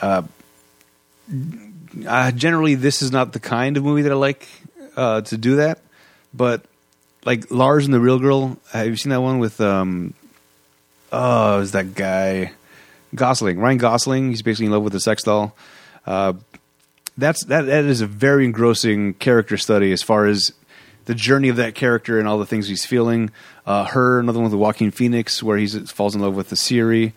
[0.00, 0.22] Uh,
[2.06, 4.48] uh, generally, this is not the kind of movie that I like
[4.96, 5.80] uh, to do that.
[6.32, 6.64] But
[7.24, 10.14] like Lars and the Real Girl, have you seen that one with um?
[11.12, 12.52] Oh, is that guy
[13.14, 13.58] Gosling?
[13.58, 14.30] Ryan Gosling.
[14.30, 15.54] He's basically in love with a sex doll.
[16.06, 16.32] Uh,
[17.18, 17.66] that's that.
[17.66, 20.52] That is a very engrossing character study as far as
[21.10, 23.32] the journey of that character and all the things he's feeling.
[23.66, 26.56] Uh, her, another one with the Joaquin Phoenix, where he falls in love with the
[26.56, 27.14] Siri,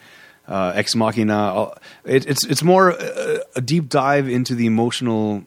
[0.48, 1.70] uh, Ex Machina.
[2.04, 5.44] It, it's it's more a, a deep dive into the emotional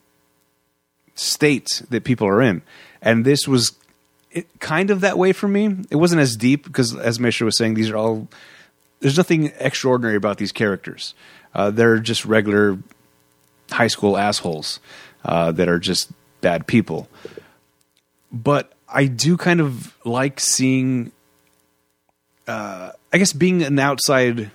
[1.16, 2.62] state that people are in,
[3.03, 3.72] and this was
[4.30, 5.76] it, kind of that way for me.
[5.90, 8.28] It wasn't as deep because, as Misha was saying, these are all.
[9.01, 11.14] There's nothing extraordinary about these characters.
[11.53, 12.78] Uh, they're just regular
[13.72, 14.78] high school assholes
[15.24, 17.09] uh, that are just bad people
[18.43, 21.12] but I do kind of like seeing,
[22.47, 24.51] uh, I guess, being an outside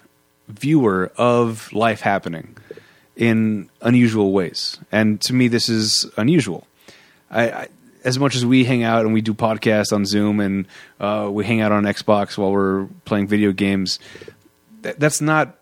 [0.48, 2.58] viewer of life happening
[3.16, 4.80] in unusual ways.
[4.92, 6.68] And to me, this is unusual.
[7.30, 7.68] I, I
[8.04, 10.68] as much as we hang out and we do podcasts on Zoom and
[11.00, 14.00] uh, we hang out on Xbox while we're playing video games,
[14.82, 15.58] that, that's not.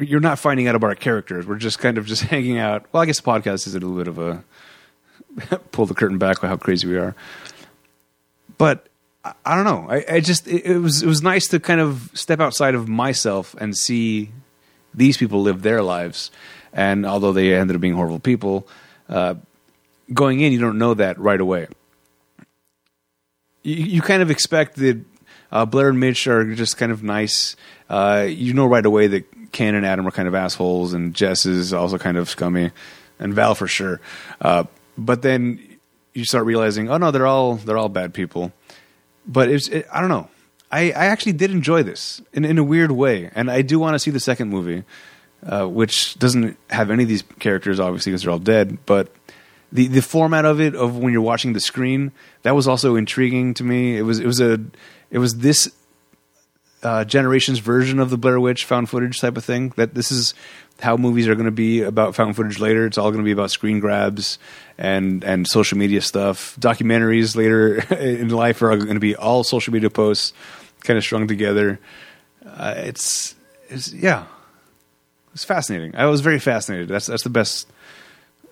[0.00, 1.46] You're not finding out about our characters.
[1.46, 2.86] We're just kind of just hanging out.
[2.92, 4.42] Well, I guess podcast is a little bit of a
[5.72, 7.14] pull the curtain back on how crazy we are.
[8.56, 8.88] But
[9.24, 9.86] I, I don't know.
[9.90, 12.88] I, I just it, it was it was nice to kind of step outside of
[12.88, 14.30] myself and see
[14.94, 16.30] these people live their lives.
[16.72, 18.68] And although they ended up being horrible people,
[19.08, 19.34] uh,
[20.12, 21.68] going in you don't know that right away.
[23.62, 25.00] You, you kind of expect that
[25.50, 27.56] uh, Blair and Mitch are just kind of nice.
[27.88, 31.46] Uh, you know right away that Ken and Adam are kind of assholes, and Jess
[31.46, 32.70] is also kind of scummy,
[33.18, 34.00] and Val for sure.
[34.40, 34.64] Uh,
[34.98, 35.78] but then
[36.12, 38.52] you start realizing, oh no, they're all they're all bad people.
[39.26, 40.28] But it's it, I don't know.
[40.70, 43.94] I, I actually did enjoy this in in a weird way, and I do want
[43.94, 44.82] to see the second movie,
[45.46, 48.78] uh, which doesn't have any of these characters obviously because they're all dead.
[48.84, 49.14] But
[49.72, 53.54] the the format of it of when you're watching the screen that was also intriguing
[53.54, 53.96] to me.
[53.96, 54.60] It was it was a
[55.10, 55.72] it was this
[56.82, 59.72] uh, generation's version of the Blair Witch found footage type of thing.
[59.76, 60.34] That this is
[60.80, 62.86] how movies are going to be about found footage later.
[62.86, 64.38] It's all going to be about screen grabs
[64.76, 66.56] and and social media stuff.
[66.60, 70.32] Documentaries later in life are going to be all social media posts,
[70.80, 71.80] kind of strung together.
[72.46, 73.34] Uh, it's
[73.68, 74.26] it's yeah,
[75.34, 75.96] it's fascinating.
[75.96, 76.88] I was very fascinated.
[76.88, 77.68] That's that's the best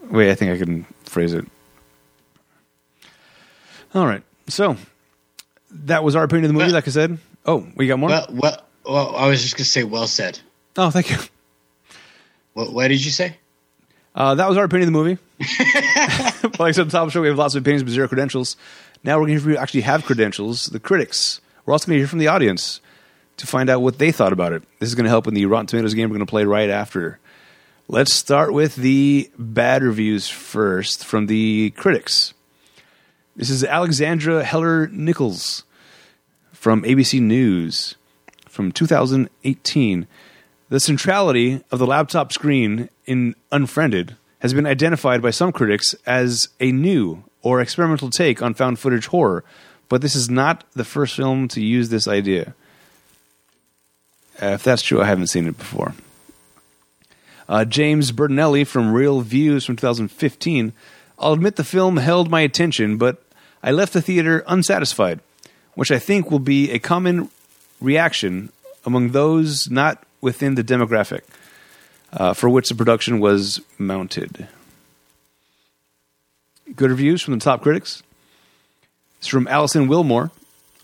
[0.02, 1.46] way I think I can phrase it.
[3.94, 4.76] All right, so
[5.70, 6.72] that was our opinion of the movie.
[6.72, 7.18] Like I said.
[7.46, 8.10] Oh, we got more.
[8.10, 10.38] Well, well, well, I was just gonna say, well said.
[10.76, 11.16] oh, thank you.
[12.54, 13.36] What, what did you say?
[14.14, 15.18] Uh, that was our opinion of the movie.
[16.58, 18.08] like I said the top of the show, we have lots of opinions but zero
[18.08, 18.56] credentials.
[19.04, 21.42] Now we're going to actually have credentials, the critics.
[21.66, 22.80] We're also going to hear from the audience
[23.36, 24.62] to find out what they thought about it.
[24.78, 26.70] This is going to help in the Rotten Tomatoes game we're going to play right
[26.70, 27.18] after.
[27.88, 32.32] Let's start with the bad reviews first from the critics.
[33.36, 35.64] This is Alexandra Heller Nicholas
[36.56, 37.94] from ABC News
[38.48, 40.06] from 2018.
[40.68, 46.48] The centrality of the laptop screen in Unfriended has been identified by some critics as
[46.58, 49.44] a new or experimental take on found footage horror,
[49.88, 52.54] but this is not the first film to use this idea.
[54.40, 55.94] If that's true, I haven't seen it before.
[57.48, 60.72] Uh, James Berardinelli from ReelViews from 2015.
[61.18, 63.22] I'll admit the film held my attention, but
[63.62, 65.20] I left the theater unsatisfied,
[65.76, 67.30] which I think will be a common
[67.80, 68.50] reaction
[68.84, 71.20] among those not within the demographic
[72.12, 74.48] uh, for which the production was mounted.
[76.74, 78.02] Good reviews from the top critics.
[79.18, 80.30] It's from Alison Willmore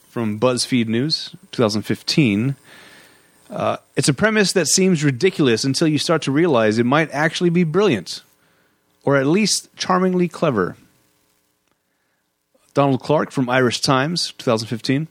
[0.09, 2.55] from BuzzFeed News, 2015.
[3.51, 7.51] Uh, it's a premise that seems ridiculous until you start to realize it might actually
[7.51, 8.23] be brilliant,
[9.05, 10.77] or at least charmingly clever.
[12.75, 15.09] Donald Clarke from Irish Times, 2015.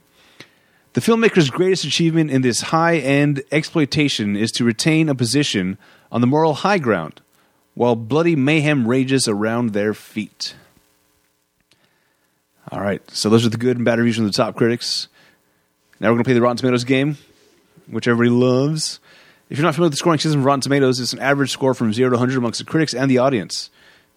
[0.94, 5.78] The filmmaker's greatest achievement in this high end exploitation is to retain a position
[6.12, 7.22] on the moral high ground
[7.76, 10.56] while bloody mayhem rages around their feet.
[12.72, 15.08] All right, so those are the good and bad reviews from the top critics.
[16.00, 17.18] Now we're going to play the Rotten Tomatoes game,
[17.88, 19.00] which everybody loves.
[19.50, 21.74] If you're not familiar with the scoring system of Rotten Tomatoes, it's an average score
[21.74, 23.70] from 0 to 100 amongst the critics and the audience.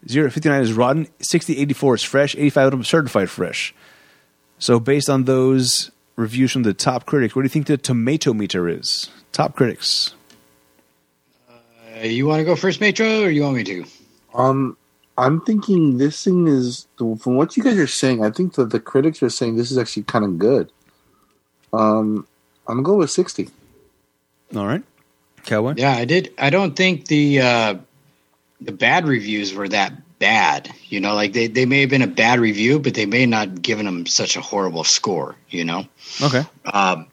[0.08, 3.74] 0 59 is rotten, 60 84 is fresh, 85 is certified fresh.
[4.58, 8.32] So, based on those reviews from the top critics, what do you think the tomato
[8.32, 9.10] meter is?
[9.32, 10.14] Top critics.
[11.48, 13.84] Uh, you want to go first, Maestro, or you want me to?
[14.34, 14.76] Um,
[15.16, 18.24] I'm thinking this thing is from what you guys are saying.
[18.24, 20.72] I think that the critics are saying this is actually kind of good.
[21.72, 22.26] Um,
[22.66, 23.48] I'm gonna go with sixty.
[24.56, 24.82] All right,
[25.44, 25.74] Cowboy.
[25.76, 26.32] Yeah, I did.
[26.38, 27.74] I don't think the uh,
[28.60, 30.70] the bad reviews were that bad.
[30.88, 33.60] You know, like they, they may have been a bad review, but they may not
[33.60, 35.36] given them such a horrible score.
[35.50, 35.86] You know.
[36.22, 36.44] Okay.
[36.64, 37.08] Um,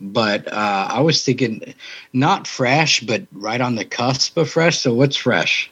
[0.00, 1.74] but uh, I was thinking
[2.12, 4.78] not fresh, but right on the cusp of fresh.
[4.78, 5.70] So what's fresh?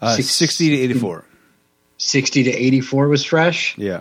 [0.00, 1.24] Uh, Six- 60 to 84.
[1.98, 3.76] 60 to 84 was fresh.
[3.78, 4.00] Yeah.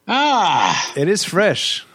[0.08, 1.86] Ah, It is fresh.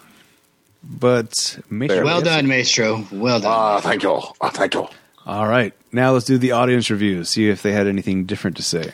[0.85, 2.05] But make sure.
[2.05, 3.05] well done, Maestro.
[3.11, 3.51] Well done.
[3.53, 4.21] Ah, thank you.
[4.41, 4.87] Ah, thank you.
[5.27, 5.73] All right.
[5.91, 7.29] Now let's do the audience reviews.
[7.31, 8.93] See if they had anything different to say.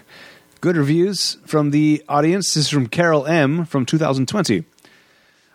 [0.63, 2.55] Good reviews from the audience.
[2.55, 3.67] This is from Carol M.
[3.67, 4.65] from 2020.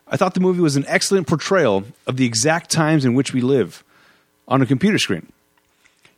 [0.10, 3.42] I thought the movie was an excellent portrayal of the exact times in which we
[3.42, 3.84] live
[4.48, 5.32] on a computer screen.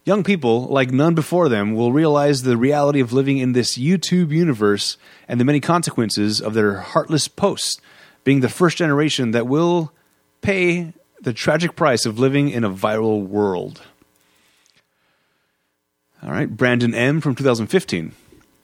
[0.05, 4.31] Young people, like none before them, will realize the reality of living in this YouTube
[4.31, 4.97] universe
[5.27, 7.79] and the many consequences of their heartless posts,
[8.23, 9.91] being the first generation that will
[10.41, 13.81] pay the tragic price of living in a viral world.
[16.23, 17.21] All right, Brandon M.
[17.21, 18.13] from 2015.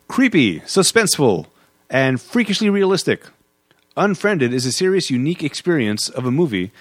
[0.07, 1.47] Creepy, suspenseful,
[1.89, 3.23] and freakishly realistic.
[3.97, 6.71] Unfriended is a serious, unique experience of a movie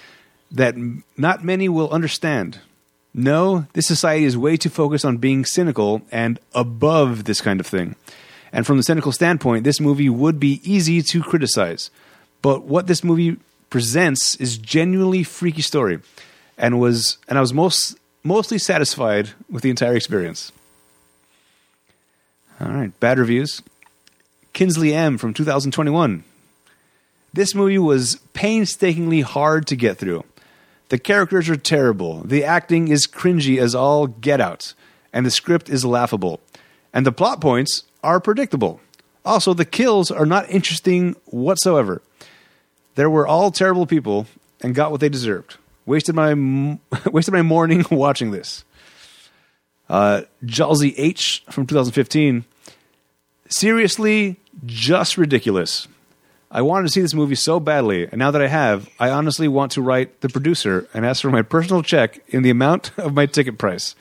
[0.51, 0.75] that
[1.17, 2.59] not many will understand.
[3.17, 7.65] No, this society is way too focused on being cynical and above this kind of
[7.65, 7.95] thing.
[8.51, 11.89] And from the cynical standpoint, this movie would be easy to criticize.
[12.41, 13.37] But what this movie
[13.69, 15.99] presents is genuinely freaky story,
[16.57, 20.51] and was and I was most mostly satisfied with the entire experience.
[22.59, 23.61] All right, bad reviews.
[24.51, 26.25] Kinsley M from 2021.
[27.33, 30.25] This movie was painstakingly hard to get through.
[30.89, 32.21] The characters are terrible.
[32.21, 34.73] The acting is cringy as all get out,
[35.11, 36.39] and the script is laughable.
[36.93, 38.79] And the plot points are predictable.
[39.25, 42.01] Also, the kills are not interesting whatsoever.
[42.93, 44.27] There were all terrible people
[44.61, 45.57] and got what they deserved.
[45.85, 46.33] Wasted my
[47.11, 48.63] wasted my morning watching this.
[49.89, 52.45] Uh, Jalsy H from 2015.
[53.47, 55.87] Seriously, just ridiculous.
[56.55, 59.49] I wanted to see this movie so badly, and now that I have, I honestly
[59.49, 63.13] want to write the producer and ask for my personal check in the amount of
[63.13, 63.93] my ticket price.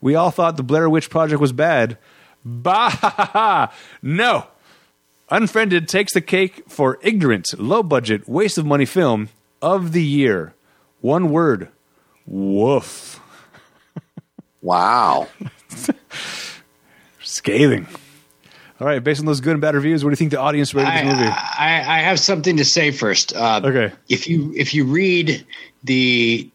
[0.00, 1.96] We all thought the Blair Witch Project was bad.
[2.44, 3.70] Bah!
[4.02, 4.48] No!
[5.30, 9.28] Unfriended takes the cake for ignorant, low budget, waste of money film
[9.62, 10.54] of the year.
[11.00, 11.68] One word
[12.26, 13.20] woof.
[14.60, 15.28] Wow.
[17.22, 17.86] Scathing.
[18.78, 20.74] All right, based on those good and bad reviews, what do you think the audience
[20.74, 21.30] rated I, this movie?
[21.30, 23.34] I, I have something to say first.
[23.34, 23.92] Uh, Okay.
[24.08, 25.46] If you if you read
[25.84, 26.50] the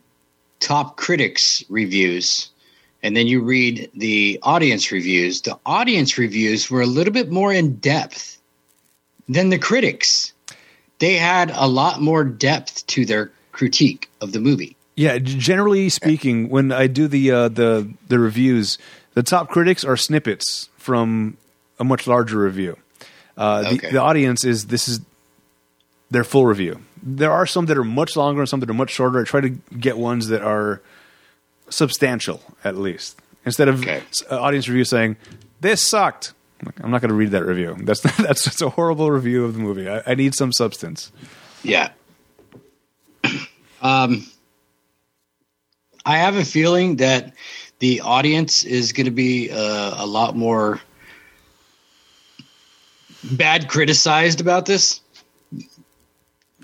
[0.59, 2.51] top critics reviews
[3.01, 7.51] and then you read the audience reviews, the audience reviews were a little bit more
[7.51, 8.39] in depth
[9.27, 10.33] than the critics.
[10.99, 14.75] They had a lot more depth to their critique of the movie.
[14.95, 18.77] Yeah, generally speaking, when I do the uh, the the reviews,
[19.15, 21.37] the top critics are snippets from
[21.81, 22.77] a much larger review.
[23.35, 23.91] Uh, the, Okay.
[23.91, 25.01] the audience is this is
[26.11, 26.79] their full review.
[27.01, 29.19] There are some that are much longer and some that are much shorter.
[29.21, 30.81] I try to get ones that are
[31.69, 34.01] substantial at least instead of Okay.
[34.29, 35.15] audience review saying
[35.61, 36.33] this sucked.
[36.83, 37.75] I'm not going to read that review.
[37.81, 39.89] That's that's just a horrible review of the movie.
[39.89, 41.11] I, I need some substance.
[41.63, 41.89] Yeah.
[43.81, 44.27] Um,
[46.05, 47.33] I have a feeling that
[47.79, 50.79] the audience is going to be uh, a lot more
[53.23, 55.01] bad criticized about this.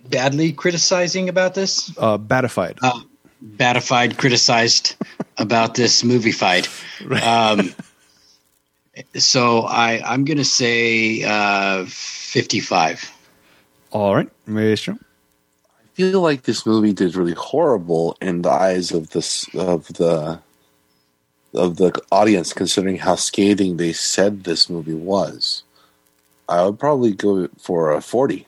[0.09, 1.91] badly criticizing about this?
[1.97, 2.77] Uh, batified.
[2.81, 3.01] Uh,
[3.41, 4.95] batified, criticized
[5.37, 6.69] about this movie fight.
[7.23, 7.73] Um,
[9.15, 13.11] so I, I'm going to say uh, 55.
[13.91, 14.95] All right, Maestro.
[14.95, 20.39] I feel like this movie did really horrible in the eyes of this of the
[21.53, 25.63] of the audience, considering how scathing they said this movie was.
[26.49, 28.47] I would probably go for a forty.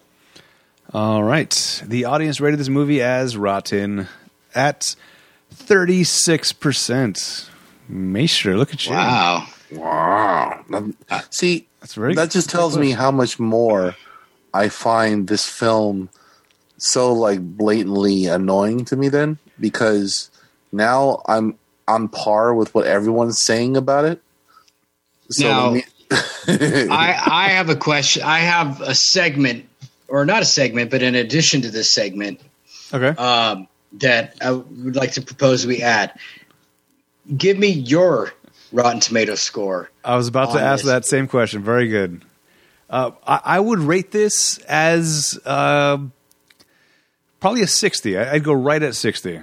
[0.93, 1.84] All right.
[1.86, 4.08] The audience rated this movie as rotten
[4.56, 4.95] at
[5.54, 7.50] 36%.
[7.88, 8.93] Maestro, look at you.
[8.93, 9.47] Wow.
[9.72, 10.64] Wow!
[11.30, 13.95] See, That's very that just tells me how much more
[14.52, 16.10] I find this film
[16.78, 19.10] so like blatantly annoying to me.
[19.10, 20.32] Then because
[20.72, 24.24] now I'm on par with what everyone's saying about it.
[25.30, 28.24] So Now- me- I, I have a question.
[28.24, 29.66] I have a segment,
[30.07, 32.41] or not a segment, but in addition to this segment,
[32.93, 33.10] Okay.
[33.22, 36.14] um, that I would like to propose we add.
[37.36, 38.34] Give me your
[38.72, 39.89] Rotten Tomato score.
[40.03, 40.91] I was about to ask this.
[40.91, 41.64] that same question.
[41.64, 42.24] Very good.
[42.89, 45.99] Uh, I, I would rate this as uh,
[47.39, 48.18] probably a 60.
[48.18, 49.41] I, I'd go right at 60.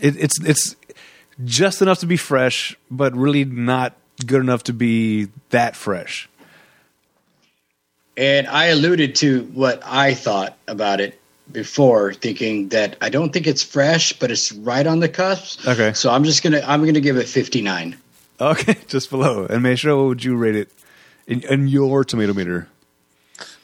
[0.00, 0.76] It, it's it's
[1.44, 3.94] just enough to be fresh, but really not
[4.24, 6.28] good enough to be that fresh.
[8.16, 11.18] And I alluded to what I thought about it
[11.50, 15.66] before, thinking that I don't think it's fresh, but it's right on the cusp.
[15.66, 15.92] Okay.
[15.94, 17.96] So I'm just gonna I'm gonna give it 59.
[18.40, 19.46] Okay, just below.
[19.46, 20.70] And Maestro, what would you rate it
[21.26, 22.68] in, in your tomato meter?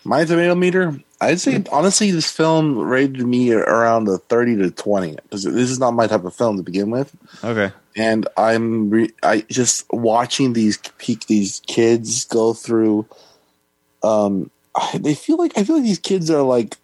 [0.09, 5.17] my tomato meter, I'd say honestly, this film rated me around a thirty to twenty
[5.17, 7.15] because this is not my type of film to begin with.
[7.43, 7.73] Okay.
[7.97, 13.07] and I'm re- I just watching these peak these kids go through.
[14.03, 14.51] Um,
[14.95, 16.77] they feel like I feel like these kids are like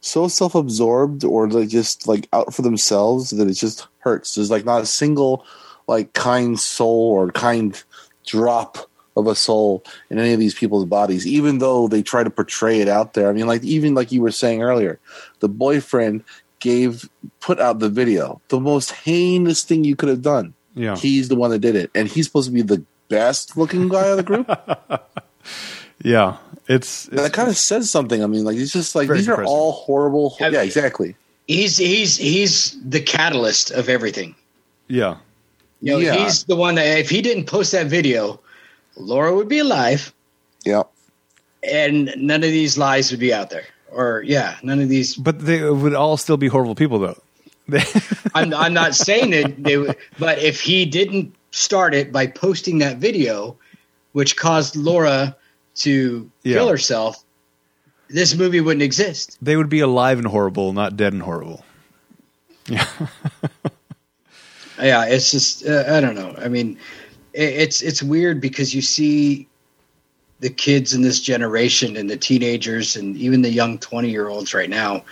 [0.00, 4.34] so self absorbed or like just like out for themselves that it just hurts.
[4.34, 5.46] There's like not a single
[5.86, 7.80] like kind soul or kind
[8.26, 12.30] drop of a soul in any of these people's bodies, even though they try to
[12.30, 13.28] portray it out there.
[13.28, 14.98] I mean, like even like you were saying earlier,
[15.40, 16.24] the boyfriend
[16.60, 17.08] gave
[17.40, 20.54] put out the video, the most heinous thing you could have done.
[20.74, 20.96] Yeah.
[20.96, 24.06] He's the one that did it, and he's supposed to be the best looking guy
[24.08, 24.48] of the group.
[26.02, 26.36] Yeah.
[26.68, 28.22] It's, And that kind of says something.
[28.22, 30.36] I mean, like it's just like Very these are all horrible.
[30.40, 31.16] I yeah, exactly.
[31.46, 34.34] He's he's he's the catalyst of everything.
[34.88, 35.18] yeah.
[35.80, 36.14] You know, Yeah.
[36.24, 38.40] he's the one that if he didn't post that video,
[38.96, 40.12] Laura would be alive,
[40.64, 40.82] Yeah,
[41.62, 43.64] and none of these lies would be out there.
[43.90, 45.14] Or yeah, none of these.
[45.16, 47.20] But they would all still be horrible people, though.
[48.34, 52.78] I'm I'm not saying that they, would- but if he didn't start it by posting
[52.78, 53.56] that video,
[54.12, 55.36] which caused Laura
[55.76, 56.54] to Yeah.
[56.56, 57.24] kill herself,
[58.08, 59.38] this movie wouldn't exist.
[59.40, 61.64] they would be alive and horrible, not dead and horrible.
[62.68, 62.86] Yeah.
[64.82, 66.34] Yeah, it's just uh, I don't know.
[66.36, 66.78] I mean, it,
[67.34, 69.48] it's it's weird because you see
[70.40, 74.54] the kids in this generation and the teenagers and even the young 20 year olds
[74.54, 75.04] right now.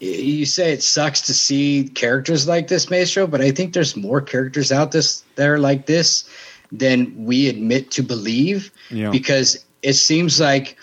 [0.00, 4.20] You say it sucks to see characters like this, Maestro, but I think there's more
[4.20, 6.28] characters out this there like this
[6.70, 9.10] than we admit to believe Yeah.
[9.10, 10.76] because it seems like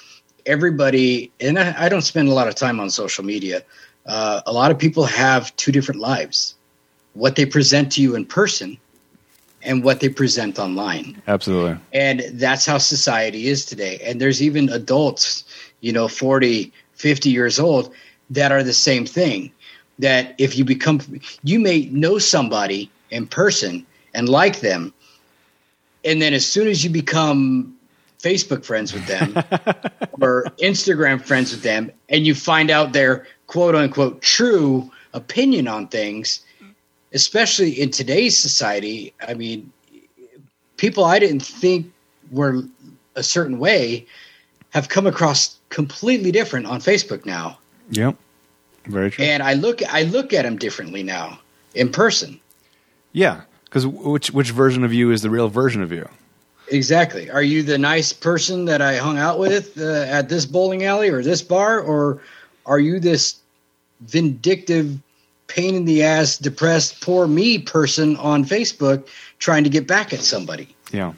[0.45, 3.64] everybody and I, I don't spend a lot of time on social media.
[4.06, 6.56] Uh, a lot of people have two different lives
[7.14, 8.78] what they present to you in person
[9.64, 11.22] and what they present online.
[11.28, 11.78] Absolutely.
[11.93, 13.99] And that's how society is today.
[14.03, 15.43] And there's even adults,
[15.82, 17.93] you know, 40, 50 years old
[18.30, 19.51] that are the same thing.
[19.99, 20.99] That if you become,
[21.43, 24.93] you may know somebody in person and like them.
[26.03, 27.76] And then as soon as you become
[28.20, 29.36] Facebook friends with them
[30.22, 35.88] or Instagram friends with them, and you find out their quote unquote true opinion on
[35.88, 36.41] things,
[37.14, 39.72] especially in today's society, I mean,
[40.78, 41.91] people I didn't think
[42.32, 42.64] were
[43.16, 44.05] a certain way
[44.72, 47.57] have come across completely different on Facebook now.
[47.91, 48.16] Yep.
[48.86, 49.26] Very true.
[49.26, 51.39] And I look I look at them differently now
[51.76, 52.39] in person.
[53.14, 53.41] yeah.
[53.66, 56.05] Because which which version of you is the real version of you?
[56.68, 57.30] Exactly.
[57.30, 61.07] Are you the nice person that I hung out with uh, at this bowling alley
[61.09, 62.22] or this bar or
[62.66, 63.39] are you this
[64.01, 64.99] vindictive
[65.52, 69.08] pain in the ass depressed poor me person on Facebook
[69.39, 70.76] trying to get back at somebody?
[70.91, 71.14] Yeah.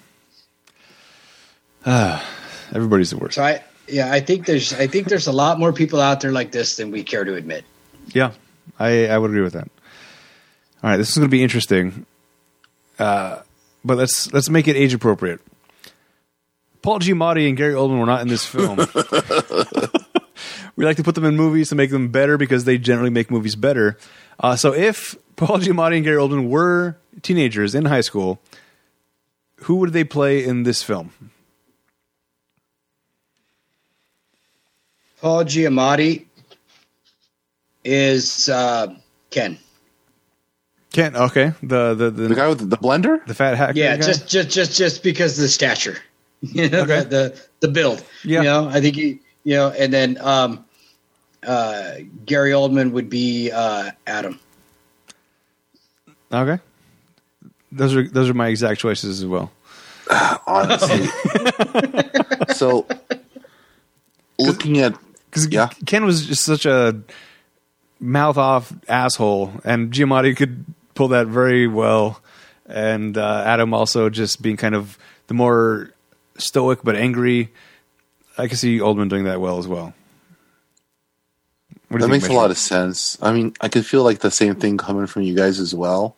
[1.86, 2.26] Ah,
[2.74, 3.36] everybody's the worst.
[3.36, 6.32] So I yeah, I think there's I think there's a lot more people out there
[6.32, 7.66] like this than we care to admit.
[8.08, 8.32] Yeah,
[8.80, 9.68] I, I would agree with that.
[10.84, 12.06] All right, this is going to be interesting,
[13.00, 13.40] uh,
[13.84, 15.42] but let's let's make it age appropriate.
[16.82, 18.78] Paul Giamatti and Gary Oldman were not in this film,
[20.76, 23.30] we like to put them in movies to make them better because they generally make
[23.32, 23.98] movies better.
[24.40, 28.40] Uh, so if Paul Giamatti and Gary Oldman were teenagers in high school,
[29.64, 31.12] who would they play in this film?
[35.22, 36.26] Paul Giamatti
[37.84, 38.94] is uh,
[39.30, 39.58] Ken.
[40.92, 43.26] Ken, okay, the the the, The guy with the blender?
[43.26, 43.78] the fat hacker.
[43.80, 44.06] Yeah, guy?
[44.06, 45.98] just just just just because of the stature,
[46.42, 47.02] you know, Okay.
[47.04, 48.04] the, the the build.
[48.24, 48.40] Yeah.
[48.40, 50.66] you know, I think he, you know, and then um,
[51.46, 51.92] uh,
[52.26, 54.40] Gary Oldman would be uh, Adam.
[56.32, 56.60] okay.
[57.72, 59.52] Those are those are my exact choices as well.
[60.48, 61.08] Honestly.
[62.56, 62.86] so,
[64.38, 64.96] looking at
[65.30, 65.70] Because Yeah.
[65.86, 67.02] Ken was just such a
[68.00, 72.22] mouth off asshole, and Giamatti could pull that very well.
[72.68, 75.92] And uh, Adam also just being kind of the more
[76.38, 77.52] stoic but angry.
[78.38, 79.94] I can see Oldman doing that well as well.
[81.90, 83.20] That makes a lot of sense.
[83.22, 86.16] I mean, I could feel like the same thing coming from you guys as well.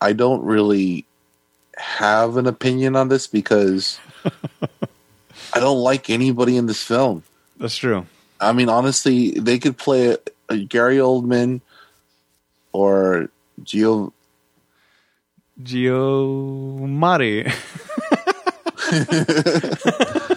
[0.00, 1.04] I don't really
[1.76, 4.00] have an opinion on this because
[5.52, 7.22] I don't like anybody in this film.
[7.58, 8.06] That's true.
[8.40, 10.18] I mean, honestly, they could play a,
[10.48, 11.60] a Gary Oldman
[12.72, 13.28] or
[13.62, 14.12] Gio.
[15.62, 17.52] Giamatti.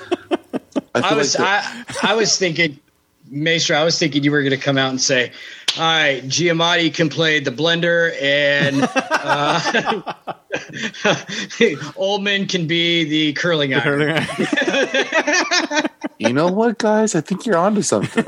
[0.95, 1.47] I, I was like
[2.03, 2.79] I, I was thinking,
[3.29, 3.77] Maestro.
[3.77, 5.31] I was thinking you were going to come out and say,
[5.77, 9.59] "All right, Giamatti can play the blender, and uh,
[11.95, 17.15] Oldman can be the curling iron." the- you know what, guys?
[17.15, 18.25] I think you're onto something.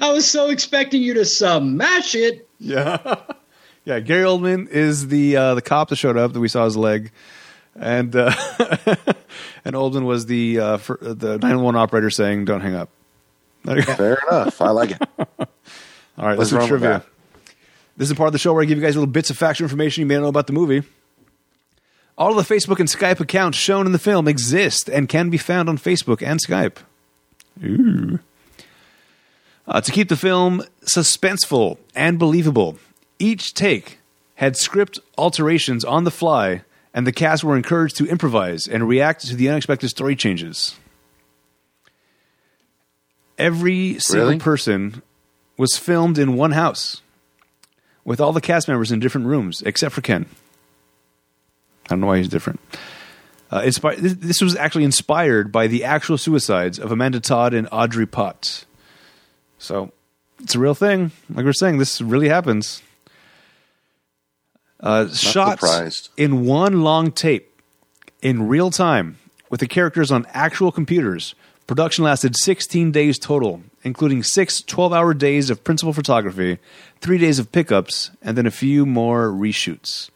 [0.00, 2.48] I was so expecting you to smash it.
[2.58, 3.16] Yeah,
[3.84, 4.00] yeah.
[4.00, 7.12] Gary Oldman is the uh, the cop that showed up that we saw his leg,
[7.78, 8.32] and uh,
[9.66, 12.88] and Oldman was the uh, fir- the nine one operator saying, "Don't hang up."
[13.64, 13.94] There you go.
[13.94, 14.62] Fair enough.
[14.62, 15.02] I like it.
[15.18, 15.48] All
[16.18, 17.02] right, let's do trivia.
[17.96, 19.64] This is part of the show where I give you guys little bits of factual
[19.64, 20.84] information you may not know about the movie.
[22.16, 25.36] All of the Facebook and Skype accounts shown in the film exist and can be
[25.36, 26.76] found on Facebook and Skype.
[27.64, 28.20] Ooh.
[29.66, 32.78] Uh, to keep the film suspenseful and believable,
[33.18, 33.98] each take
[34.36, 36.62] had script alterations on the fly,
[36.96, 40.74] and the cast were encouraged to improvise and react to the unexpected story changes.
[43.36, 44.38] Every single Really?
[44.38, 45.02] person
[45.58, 47.02] was filmed in one house
[48.02, 50.24] with all the cast members in different rooms except for Ken.
[51.84, 52.60] I don't know why he's different.
[53.50, 57.68] Uh, inspi- this, this was actually inspired by the actual suicides of Amanda Todd and
[57.70, 58.64] Audrie Potts.
[59.58, 59.92] So
[60.40, 61.12] it's a real thing.
[61.28, 62.82] Like we're saying, this really happens.
[64.80, 66.08] Uh, shots surprised.
[66.16, 67.60] in one long tape
[68.22, 69.18] in real time
[69.48, 71.34] with the characters on actual computers.
[71.66, 76.58] Production lasted 16 days total, including six 12 hour days of principal photography,
[77.00, 80.10] three days of pickups, and then a few more reshoots.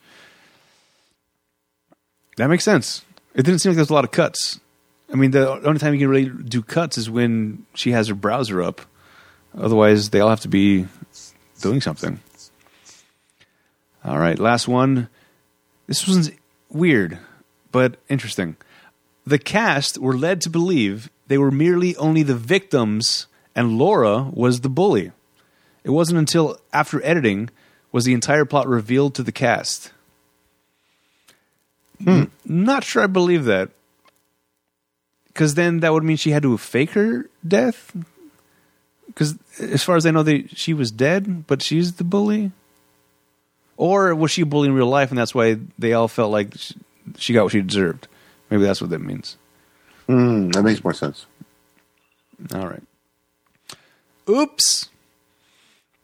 [2.37, 3.05] That makes sense.
[3.35, 4.61] It didn't seem like there was a lot of cuts.
[5.13, 8.15] I mean, the only time you can really do cuts is when she has her
[8.15, 8.81] browser up.
[9.59, 10.87] Otherwise, they all have to be
[11.61, 12.21] doing something.
[14.05, 15.09] All right, last one.
[15.87, 16.31] This was
[16.71, 17.19] weird,
[17.73, 18.57] but interesting.
[19.27, 24.61] The cast were led to believe they were merely only the victims and Laura was
[24.61, 25.13] the bully.
[25.85, 27.51] It wasn't until after editing
[27.93, 29.93] was the entire plot revealed to the cast.
[32.03, 32.09] Hmm.
[32.09, 33.71] N- Not sure I believe that.
[35.29, 37.93] Because then that would mean she had to fake her death.
[39.07, 42.53] Because as far as I know, they, she was dead, but she's the bully.
[43.81, 46.53] Or was she a bully in real life, and that's why they all felt like
[46.55, 46.75] she,
[47.17, 48.09] she got what she deserved?
[48.51, 49.39] Maybe that's what that means.
[50.07, 51.25] Hmm, that makes more sense.
[52.55, 52.83] All right.
[54.29, 54.91] Oops.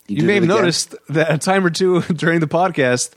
[0.08, 0.56] You, did may have again.
[0.56, 3.10] noticed that a time or two during the podcast,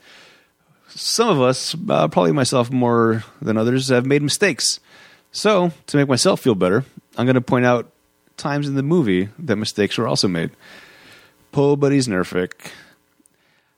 [0.88, 4.78] some of us, uh, probably myself more than others, have made mistakes.
[5.32, 6.84] So, to make myself feel better,
[7.16, 7.90] I'm going to point out
[8.36, 10.50] times in the movie that mistakes were also made.
[11.50, 12.72] Po buddies Nerfic.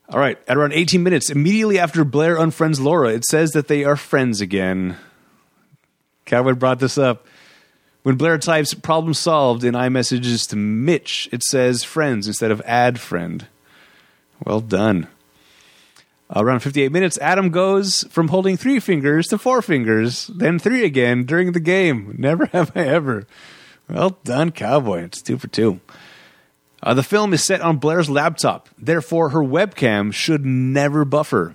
[0.09, 3.85] All right, at around 18 minutes, immediately after Blair unfriends Laura, it says that they
[3.85, 4.97] are friends again.
[6.27, 7.27] Cowboy brought this up.
[8.03, 12.99] When Blair types problem solved in iMessages to Mitch, it says friends instead of add
[13.01, 13.47] friend.
[14.45, 15.07] Well done.
[16.35, 21.25] Around 58 minutes, Adam goes from holding three fingers to four fingers, then three again
[21.25, 22.15] during the game.
[22.19, 23.27] Never have I ever.
[23.89, 25.03] Well done, Cowboy.
[25.05, 25.81] It's two for two.
[26.83, 31.55] Uh, the film is set on Blair's laptop, therefore, her webcam should never buffer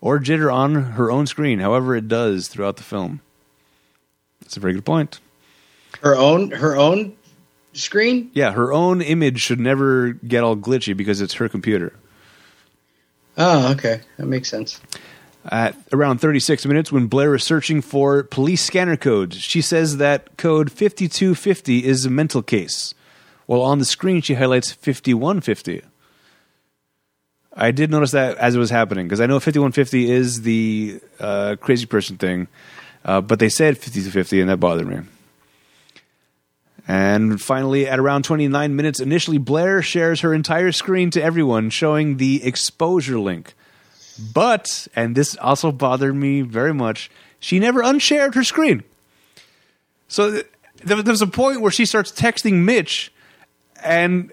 [0.00, 3.20] or jitter on her own screen, however, it does throughout the film.
[4.40, 5.20] That's a very good point.
[6.02, 7.16] Her own her own
[7.72, 8.30] screen?
[8.34, 11.94] Yeah, her own image should never get all glitchy because it's her computer.
[13.38, 14.00] Oh, okay.
[14.18, 14.80] That makes sense.
[15.50, 20.36] At around 36 minutes, when Blair is searching for police scanner codes, she says that
[20.36, 22.94] code 5250 is a mental case,
[23.52, 25.82] while on the screen she highlights 5150.
[27.54, 31.56] I did notice that as it was happening because I know 5150 is the uh,
[31.60, 32.48] crazy person thing,
[33.04, 35.00] uh, but they said 5250 and that bothered me.
[36.88, 42.16] And finally, at around 29 minutes, initially Blair shares her entire screen to everyone, showing
[42.16, 43.52] the exposure link.
[44.32, 48.82] But, and this also bothered me very much, she never unshared her screen.
[50.08, 50.46] So th-
[50.82, 53.12] there there's a point where she starts texting Mitch,
[53.84, 54.32] and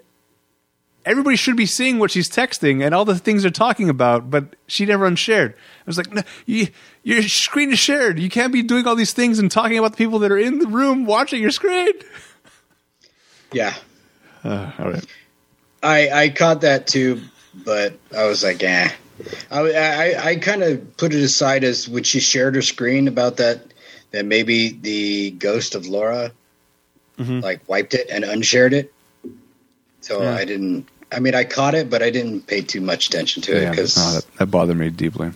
[1.04, 4.54] everybody should be seeing what she's texting and all the things they're talking about, but
[4.66, 5.54] she never unshared.
[5.54, 6.68] I was like, no, you,
[7.02, 8.18] your screen is shared.
[8.18, 10.58] You can't be doing all these things and talking about the people that are in
[10.58, 11.92] the room watching your screen.
[13.52, 13.74] Yeah.
[14.44, 15.06] Uh, all right.
[15.82, 17.20] I I caught that too,
[17.64, 18.90] but I was like, eh.
[19.50, 23.38] I I, I kind of put it aside as when she shared her screen about
[23.38, 23.62] that
[24.12, 26.30] that maybe the ghost of Laura
[27.18, 27.42] Mhm.
[27.42, 28.94] like wiped it and unshared it.
[30.10, 30.34] So Yeah.
[30.34, 30.88] I didn't.
[31.12, 33.96] I mean, I caught it, but I didn't pay too much attention to it because
[33.96, 35.30] no, that, that bothered me deeply.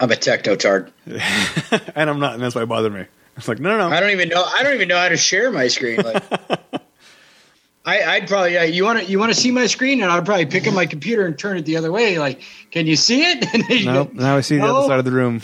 [0.00, 0.92] I'm a techno tard.
[1.06, 3.06] and I'm not, and that's why it bothered me.
[3.36, 3.94] It's like, no, no, no.
[3.94, 4.42] I don't even know.
[4.42, 6.00] I don't even know how to share my screen.
[6.00, 6.22] Like,
[7.84, 10.24] I, I'd probably yeah, you want to you want to see my screen, and I'd
[10.24, 12.18] probably pick up my computer and turn it the other way.
[12.18, 13.84] Like, can you see it?
[13.84, 15.40] No, go, now I see the other side of the room.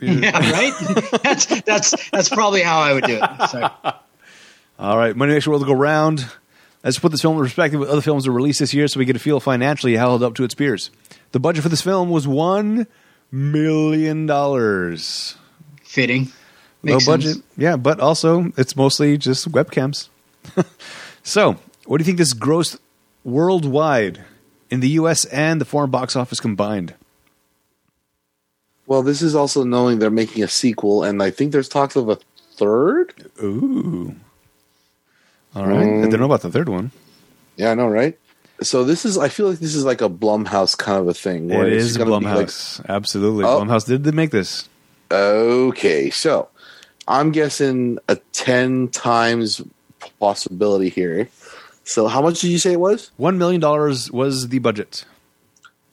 [0.00, 1.20] yeah, right.
[1.22, 3.48] that's that's that's probably how I would do it.
[3.50, 3.70] So,
[4.78, 6.26] All right, Money Makes the World Go Round.
[6.88, 8.98] Let's put this film in perspective with other films that were released this year so
[8.98, 10.90] we get a feel financially how it held up to its peers.
[11.32, 12.86] The budget for this film was $1
[13.30, 14.96] million.
[15.84, 16.32] Fitting.
[16.82, 17.32] Makes budget.
[17.34, 17.44] sense.
[17.58, 20.08] Yeah, but also it's mostly just webcams.
[21.22, 22.78] so, what do you think this grossed
[23.22, 24.24] worldwide
[24.70, 26.94] in the US and the foreign box office combined?
[28.86, 32.08] Well, this is also knowing they're making a sequel, and I think there's talks of
[32.08, 32.18] a
[32.56, 33.30] third.
[33.42, 34.16] Ooh.
[35.58, 35.78] All right.
[35.80, 36.10] I Mm.
[36.10, 36.92] don't know about the third one.
[37.56, 38.16] Yeah, I know, right?
[38.62, 39.18] So this is.
[39.18, 41.48] I feel like this is like a Blumhouse kind of a thing.
[41.48, 42.80] where it's is like- Blumhouse.
[42.88, 43.44] Absolutely.
[43.44, 43.60] Oh.
[43.60, 44.68] Blumhouse did, they make this.
[45.10, 46.48] okay, so
[47.06, 49.62] I'm guessing a ten times
[50.20, 51.28] possibility here.
[51.84, 53.10] So how much did you say it was?
[53.18, 53.60] $1 million
[54.12, 55.04] was the budget.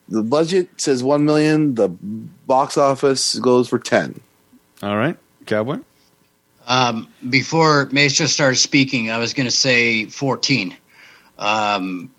[0.10, 1.76] The budget says one million.
[1.76, 4.20] The box office goes for ten.
[4.84, 5.18] All right.
[5.48, 5.80] Cowboy?
[6.68, 10.76] Um, before Maestro started speaking, I was going to say 14.
[11.38, 12.12] Um,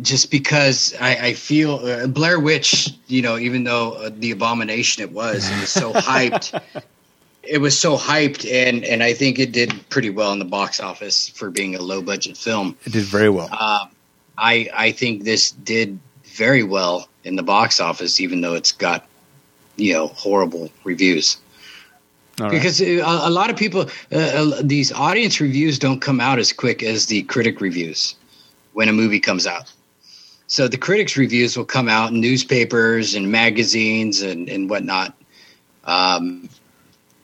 [0.00, 5.02] just because I, I feel uh, Blair Witch, you know, even though uh, the abomination
[5.02, 6.60] it was, it was so hyped.
[7.42, 10.80] It was so hyped, and and I think it did pretty well in the box
[10.80, 12.76] office for being a low budget film.
[12.84, 13.48] It did very well.
[13.50, 13.88] Um,
[14.36, 19.06] I I think this did very well in the box office, even though it's got
[19.76, 21.38] you know horrible reviews
[22.38, 22.50] right.
[22.50, 23.82] because uh, a, a lot of people
[24.12, 28.14] uh, uh, these audience reviews don't come out as quick as the critic reviews
[28.72, 29.72] when a movie comes out
[30.46, 35.14] so the critics reviews will come out in newspapers and magazines and, and whatnot
[35.84, 36.48] um,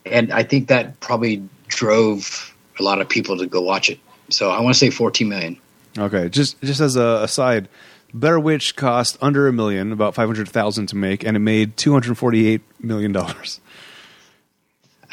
[0.05, 3.99] and i think that probably drove a lot of people to go watch it
[4.31, 5.59] so i want to say 14 million
[5.97, 7.69] Okay, just just as a aside,
[8.13, 11.77] Better Witch cost under a million, about five hundred thousand to make, and it made
[11.77, 13.61] two hundred forty-eight million dollars.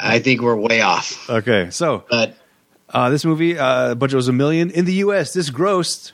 [0.02, 2.36] I think we're way off Okay, so but
[2.90, 5.32] uh, this movie uh, budget was a million in the U.S.
[5.32, 6.12] This grossed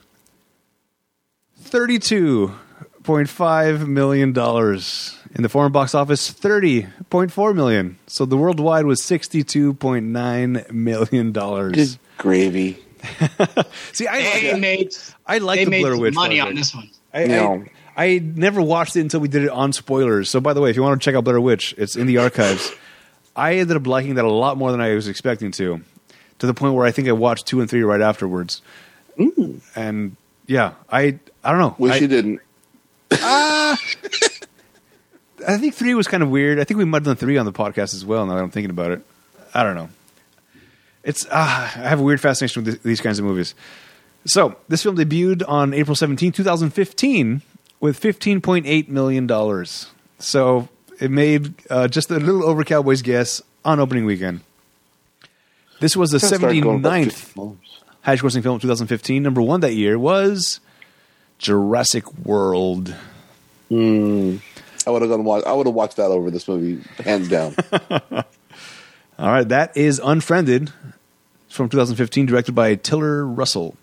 [1.57, 2.53] thirty-two
[3.03, 6.31] point five million dollars in the foreign box office.
[6.31, 7.99] Thirty point four million.
[8.07, 11.73] So the worldwide was sixty-two point nine million dollars.
[11.75, 12.79] Good gravy.
[13.93, 14.95] See, I they like, made,
[15.27, 16.49] I like they the made Blair Witch money project.
[16.49, 17.65] on this one I, No.
[17.97, 20.29] I, I never watched it until we did it on spoilers.
[20.31, 22.19] So, by the way, if you want to check out Blair Witch, it's in the
[22.19, 22.73] archives.
[23.39, 25.81] I ended up liking that a lot more than I was expecting to,
[26.41, 28.63] to the point where I think I watched two and three right afterwards.
[29.77, 30.17] And
[30.47, 31.77] yeah, I I don't know.
[31.79, 32.41] Wish I, you didn't.
[35.47, 36.59] I think three was kind of weird.
[36.59, 38.27] I think we might have done three on the podcast as well.
[38.27, 39.03] Now that I'm thinking about it,
[39.55, 39.89] I don't know.
[41.05, 43.55] It's ah, I have a weird fascination with th- these kinds of movies.
[44.25, 47.43] So this film debuted on April 17, 2015,
[47.79, 49.91] with 15.8 million dollars.
[50.19, 50.69] So
[51.01, 54.41] it made uh, just a little over Cowboys' guess on opening weekend.
[55.81, 57.57] This was the Gotta start going about 79th
[58.09, 59.23] highest grossing film of 2015.
[59.23, 60.61] Number one that year was
[61.39, 62.95] Jurassic World.
[63.69, 64.37] Hmm.
[64.87, 65.45] I would have gone watch.
[65.45, 67.55] I would have watched that over this movie, hands down.
[69.19, 70.73] All right, that is Unfriended.
[71.47, 73.77] It's from 2015, directed by Tiller Russell.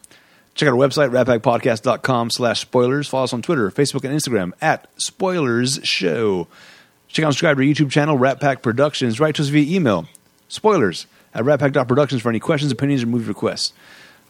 [0.56, 3.08] Check out our website, ratpackpodcast.com slash spoilers.
[3.08, 6.48] Follow us on Twitter, Facebook, and Instagram at Spoilers Show.
[7.16, 9.22] Check out and subscribe to our YouTube channel, Rat Pack Productions.
[9.22, 10.06] Write to us via email,
[10.50, 13.72] spoilers at ratpack.productions for any questions, opinions, or movie requests.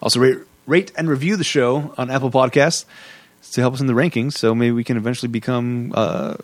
[0.03, 0.37] Also, rate,
[0.67, 2.85] rate and review the show on Apple Podcasts
[3.53, 6.35] to help us in the rankings so maybe we can eventually become uh,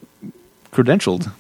[0.72, 1.32] credentialed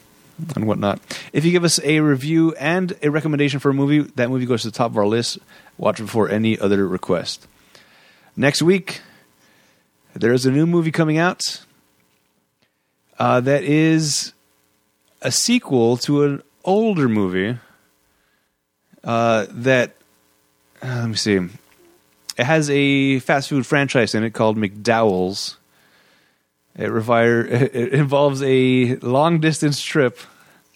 [0.55, 0.99] and whatnot.
[1.33, 4.61] If you give us a review and a recommendation for a movie, that movie goes
[4.61, 5.39] to the top of our list.
[5.79, 7.47] Watch it before any other request.
[8.35, 9.01] Next week,
[10.13, 11.65] there is a new movie coming out
[13.17, 14.33] uh, that is
[15.21, 17.57] a sequel to an older movie
[19.03, 19.95] uh, that,
[20.83, 21.39] uh, let me see,
[22.37, 25.57] it has a fast food franchise in it called McDowell's.
[26.77, 30.17] It, revire, it involves a long distance trip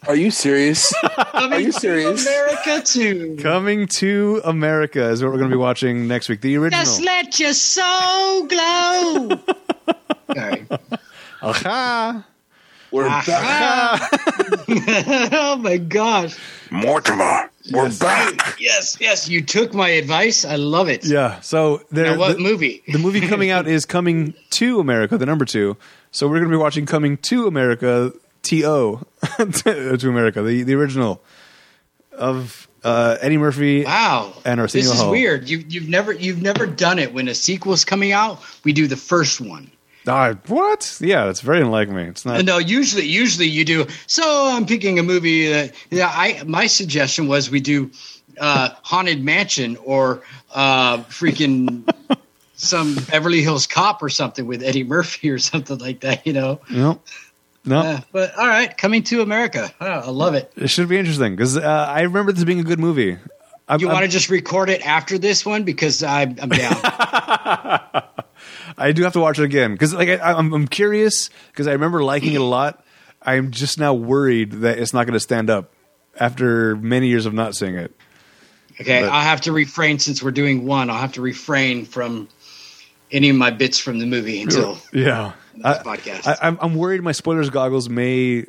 [0.06, 0.94] Are you serious?
[1.32, 2.26] Coming you serious?
[2.26, 3.36] America too.
[3.40, 6.40] coming to America is what we're going to be watching next week.
[6.42, 6.84] The original.
[6.84, 9.40] Just let your soul glow.
[10.34, 10.66] Sorry.
[11.42, 12.26] Aha!
[12.90, 13.26] We're back.
[14.68, 16.36] oh my gosh.
[16.70, 18.56] Mortimer, we're back.
[18.58, 19.28] Yes, yes.
[19.28, 20.44] You took my advice.
[20.44, 21.04] I love it.
[21.04, 21.40] Yeah.
[21.40, 22.82] So there, Now, what the, movie?
[22.88, 25.76] the movie coming out is Coming to America, the number two.
[26.10, 29.02] So we're going to be watching Coming to America, T O,
[29.36, 31.22] to America, the the original
[32.12, 33.84] of uh, Eddie Murphy.
[33.84, 34.32] Wow.
[34.44, 35.10] And Arsenio this is Hall.
[35.10, 35.48] weird.
[35.48, 38.40] You, you've never you've never done it when a sequel's coming out.
[38.64, 39.70] We do the first one.
[40.06, 40.98] Ah, what?
[41.00, 42.04] Yeah, that's very unlike me.
[42.04, 42.44] It's not.
[42.44, 43.86] No, usually usually you do.
[44.06, 46.10] So I'm picking a movie that yeah.
[46.12, 47.90] I my suggestion was we do
[48.38, 50.22] uh, Haunted Mansion or
[50.54, 51.88] uh, freaking
[52.54, 56.26] some Beverly Hills Cop or something with Eddie Murphy or something like that.
[56.26, 56.60] You know.
[56.70, 57.00] No,
[57.64, 57.80] no.
[57.80, 59.72] Uh, but all right, coming to America.
[59.80, 60.52] Oh, I love it.
[60.56, 63.18] it should be interesting because uh, I remember this being a good movie.
[63.68, 68.02] I'm, You want to just record it after this one because I'm, I'm down.
[68.78, 71.72] I do have to watch it again because like I, I'm, I'm curious because I
[71.72, 72.84] remember liking it a lot.
[73.22, 75.72] I'm just now worried that it's not going to stand up
[76.18, 77.94] after many years of not seeing it.
[78.80, 80.90] Okay, But- I'll have to refrain since we're doing one.
[80.90, 82.28] I'll have to refrain from
[83.10, 85.32] any of my bits from the movie until Yeah,
[85.64, 86.26] I, podcast.
[86.26, 88.44] I, I'm, I'm worried my spoilers goggles may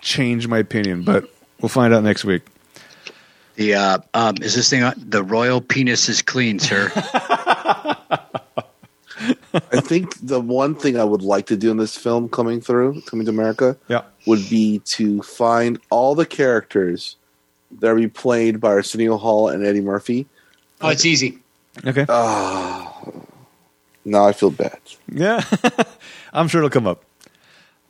[0.00, 1.30] change my opinion, but
[1.60, 2.42] we'll find out next week.
[3.56, 4.94] the uh, um, is this thing on?
[4.96, 6.90] The royal penis is clean, sir.
[9.54, 13.00] I think the one thing I would like to do in this film coming through,
[13.02, 17.16] coming to America, Yeah, would be to find all the characters
[17.80, 20.26] that are be played by Arsenio Hall and Eddie Murphy.
[20.80, 21.38] oh, it's easy.
[21.86, 22.94] okay, Ah,
[24.04, 24.78] now I feel bad.
[25.10, 25.42] yeah,
[26.32, 27.04] I'm sure it'll come up.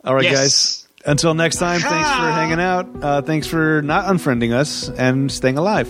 [0.03, 0.35] All right, Yes.
[0.37, 0.85] guys.
[1.05, 2.87] Until next time, thanks for hanging out.
[3.01, 5.87] Uh, thanks for not unfriending us and staying alive.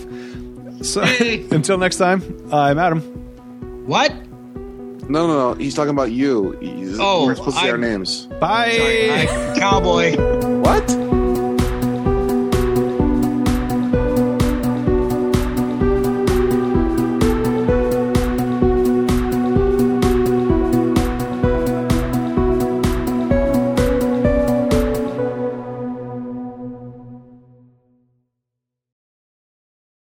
[0.82, 1.44] So Hey.
[1.50, 2.22] until next time,
[2.52, 3.00] I'm Adam.
[3.86, 4.12] What?
[5.10, 5.54] No, no, no.
[5.54, 6.52] He's talking about you.
[6.60, 8.26] He's, Oh, we're supposed to say our I'm- names.
[8.40, 8.70] Bye.
[8.76, 10.16] Sorry, I- cowboy.
[10.60, 10.88] What?